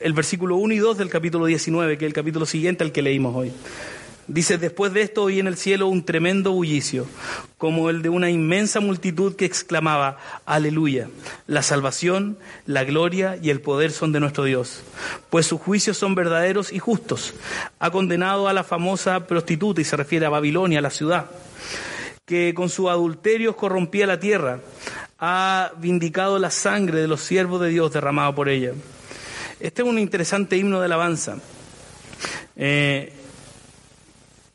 [0.00, 3.02] el versículo 1 y 2 del capítulo 19, que es el capítulo siguiente al que
[3.02, 3.52] leímos hoy.
[4.28, 7.06] Dice, después de esto oí en el cielo un tremendo bullicio,
[7.58, 10.16] como el de una inmensa multitud que exclamaba,
[10.46, 11.08] aleluya,
[11.48, 14.84] la salvación, la gloria y el poder son de nuestro Dios,
[15.28, 17.34] pues sus juicios son verdaderos y justos.
[17.80, 21.28] Ha condenado a la famosa prostituta, y se refiere a Babilonia, la ciudad,
[22.24, 24.60] que con su adulterio corrompía la tierra,
[25.18, 28.72] ha vindicado la sangre de los siervos de Dios derramada por ella.
[29.58, 31.38] Este es un interesante himno de alabanza.
[32.56, 33.12] Eh,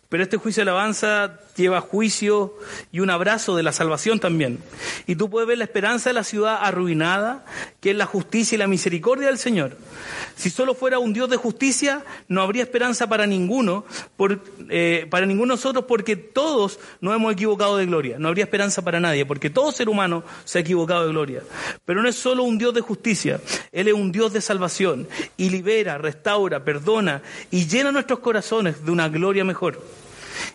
[0.09, 2.55] pero este juicio de alabanza lleva juicio
[2.91, 4.59] y un abrazo de la salvación también.
[5.05, 7.45] Y tú puedes ver la esperanza de la ciudad arruinada,
[7.81, 9.77] que es la justicia y la misericordia del Señor.
[10.35, 13.85] Si solo fuera un Dios de justicia, no habría esperanza para ninguno,
[14.15, 18.17] por, eh, para ninguno de nosotros, porque todos nos hemos equivocado de gloria.
[18.19, 21.43] No habría esperanza para nadie, porque todo ser humano se ha equivocado de gloria.
[21.85, 23.41] Pero no es solo un Dios de justicia,
[23.71, 28.91] Él es un Dios de salvación y libera, restaura, perdona y llena nuestros corazones de
[28.91, 29.81] una gloria mejor.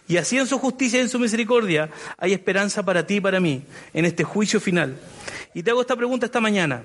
[0.08, 3.40] Y así en su justicia y en su misericordia hay esperanza para ti y para
[3.40, 3.62] mí
[3.94, 4.96] en este juicio final.
[5.54, 6.82] Y te hago esta pregunta esta mañana.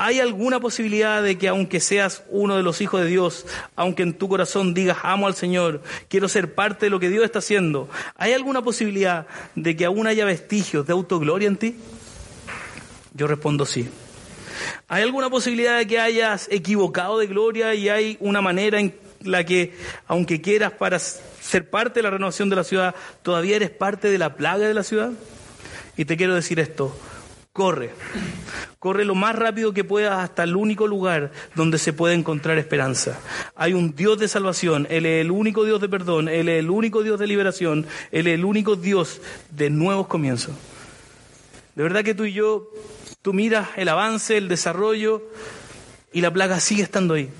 [0.00, 4.14] ¿Hay alguna posibilidad de que aunque seas uno de los hijos de Dios, aunque en
[4.14, 7.88] tu corazón digas amo al Señor, quiero ser parte de lo que Dios está haciendo,
[8.16, 9.26] ¿hay alguna posibilidad
[9.56, 11.76] de que aún haya vestigios de autogloria en ti?
[13.12, 13.88] Yo respondo sí.
[14.86, 19.44] ¿Hay alguna posibilidad de que hayas equivocado de gloria y hay una manera en la
[19.44, 19.74] que,
[20.06, 21.00] aunque quieras para
[21.48, 24.74] ser parte de la renovación de la ciudad, todavía eres parte de la plaga de
[24.74, 25.12] la ciudad?
[25.96, 26.94] Y te quiero decir esto,
[27.52, 27.90] corre,
[28.78, 33.18] corre lo más rápido que puedas hasta el único lugar donde se puede encontrar esperanza.
[33.56, 36.68] Hay un Dios de salvación, Él es el único Dios de perdón, Él es el
[36.68, 40.54] único Dios de liberación, Él es el único Dios de nuevos comienzos.
[41.74, 42.68] De verdad que tú y yo,
[43.22, 45.22] tú miras el avance, el desarrollo
[46.12, 47.30] y la plaga sigue estando ahí.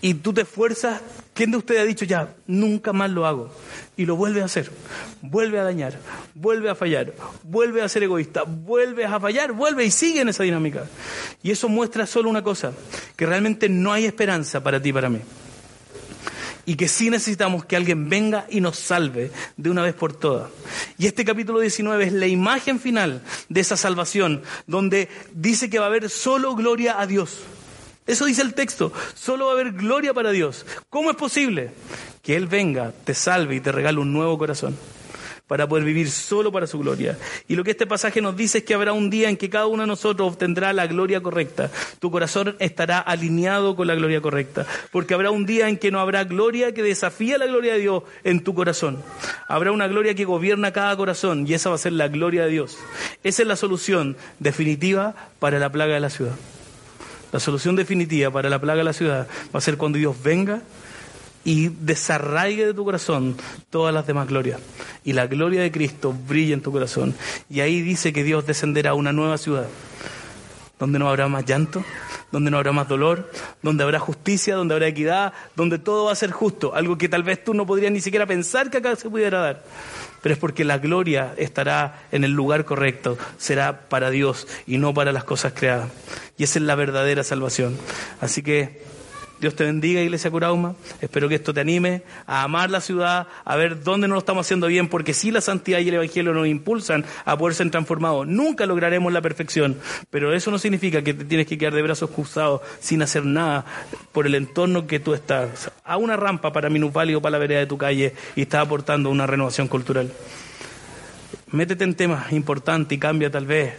[0.00, 1.00] Y tú te esfuerzas,
[1.34, 3.50] ¿quién de ustedes ha dicho ya, nunca más lo hago?
[3.96, 4.70] y lo vuelve a hacer.
[5.20, 5.98] Vuelve a dañar,
[6.34, 10.42] vuelve a fallar, vuelve a ser egoísta, vuelve a fallar, vuelve y sigue en esa
[10.42, 10.86] dinámica.
[11.42, 12.72] Y eso muestra solo una cosa,
[13.16, 15.20] que realmente no hay esperanza para ti y para mí.
[16.64, 20.48] Y que sí necesitamos que alguien venga y nos salve de una vez por todas.
[20.96, 25.86] Y este capítulo 19 es la imagen final de esa salvación, donde dice que va
[25.86, 27.40] a haber solo gloria a Dios.
[28.06, 28.92] Eso dice el texto.
[29.14, 30.66] Solo va a haber gloria para Dios.
[30.90, 31.70] ¿Cómo es posible?
[32.22, 34.76] Que Él venga, te salve y te regale un nuevo corazón
[35.52, 37.18] para poder vivir solo para su gloria.
[37.46, 39.66] Y lo que este pasaje nos dice es que habrá un día en que cada
[39.66, 41.70] uno de nosotros obtendrá la gloria correcta.
[41.98, 44.66] Tu corazón estará alineado con la gloria correcta.
[44.90, 48.02] Porque habrá un día en que no habrá gloria que desafía la gloria de Dios
[48.24, 49.02] en tu corazón.
[49.46, 52.50] Habrá una gloria que gobierna cada corazón y esa va a ser la gloria de
[52.50, 52.78] Dios.
[53.22, 56.32] Esa es la solución definitiva para la plaga de la ciudad.
[57.32, 60.60] La solución definitiva para la plaga de la ciudad va a ser cuando Dios venga
[61.44, 63.36] y desarraigue de tu corazón
[63.70, 64.60] todas las demás glorias.
[65.02, 67.14] Y la gloria de Cristo brilla en tu corazón.
[67.48, 69.66] Y ahí dice que Dios descenderá a una nueva ciudad,
[70.78, 71.82] donde no habrá más llanto,
[72.30, 73.30] donde no habrá más dolor,
[73.62, 77.22] donde habrá justicia, donde habrá equidad, donde todo va a ser justo, algo que tal
[77.22, 79.62] vez tú no podrías ni siquiera pensar que acá se pudiera dar
[80.22, 84.94] pero es porque la gloria estará en el lugar correcto, será para Dios y no
[84.94, 85.90] para las cosas creadas.
[86.38, 87.76] Y esa es la verdadera salvación.
[88.20, 88.82] Así que
[89.42, 90.76] Dios te bendiga, Iglesia Curauma.
[91.00, 94.46] Espero que esto te anime a amar la ciudad, a ver dónde no lo estamos
[94.46, 98.28] haciendo bien, porque si la santidad y el Evangelio nos impulsan a poder ser transformados.
[98.28, 99.80] Nunca lograremos la perfección,
[100.10, 103.66] pero eso no significa que te tienes que quedar de brazos cruzados sin hacer nada
[104.12, 105.72] por el entorno que tú estás.
[105.82, 109.26] A una rampa para minusválido para la vereda de tu calle y estás aportando una
[109.26, 110.12] renovación cultural.
[111.50, 113.74] Métete en temas importantes y cambia tal vez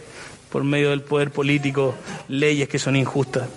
[0.52, 1.94] por medio del poder político
[2.28, 3.48] leyes que son injustas.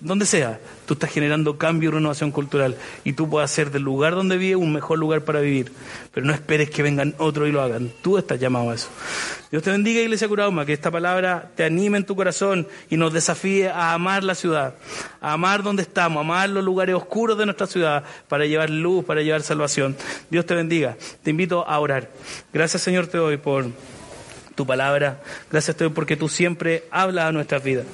[0.00, 4.14] Donde sea, tú estás generando cambio y renovación cultural y tú puedes hacer del lugar
[4.14, 5.72] donde vives un mejor lugar para vivir.
[6.12, 7.92] Pero no esperes que vengan otros y lo hagan.
[8.00, 8.88] Tú estás llamado a eso.
[9.50, 13.12] Dios te bendiga, Iglesia Curauma, que esta palabra te anime en tu corazón y nos
[13.12, 14.74] desafíe a amar la ciudad,
[15.20, 19.04] a amar donde estamos, a amar los lugares oscuros de nuestra ciudad para llevar luz,
[19.04, 19.96] para llevar salvación.
[20.30, 20.96] Dios te bendiga.
[21.22, 22.10] Te invito a orar.
[22.54, 23.66] Gracias, Señor, te doy por
[24.60, 25.22] tu palabra.
[25.50, 27.86] Gracias te porque tú siempre hablas a nuestras vidas.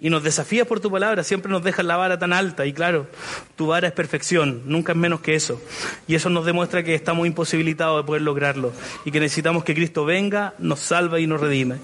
[0.00, 2.64] Y nos desafías por tu palabra, siempre nos dejas la vara tan alta.
[2.64, 3.06] Y claro,
[3.54, 5.60] tu vara es perfección, nunca es menos que eso.
[6.08, 8.72] Y eso nos demuestra que estamos imposibilitados de poder lograrlo.
[9.04, 11.76] Y que necesitamos que Cristo venga, nos salve y nos redime.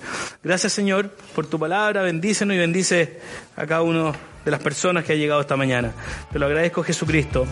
[0.42, 3.20] Gracias Señor por tu palabra, bendícenos y bendice
[3.54, 4.14] a cada uno
[4.46, 5.92] de las personas que ha llegado esta mañana.
[6.32, 7.46] Te lo agradezco Jesucristo.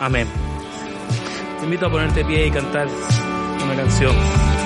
[0.00, 0.26] Amén.
[1.60, 2.88] Te invito a ponerte pie y cantar
[3.64, 4.65] una canción.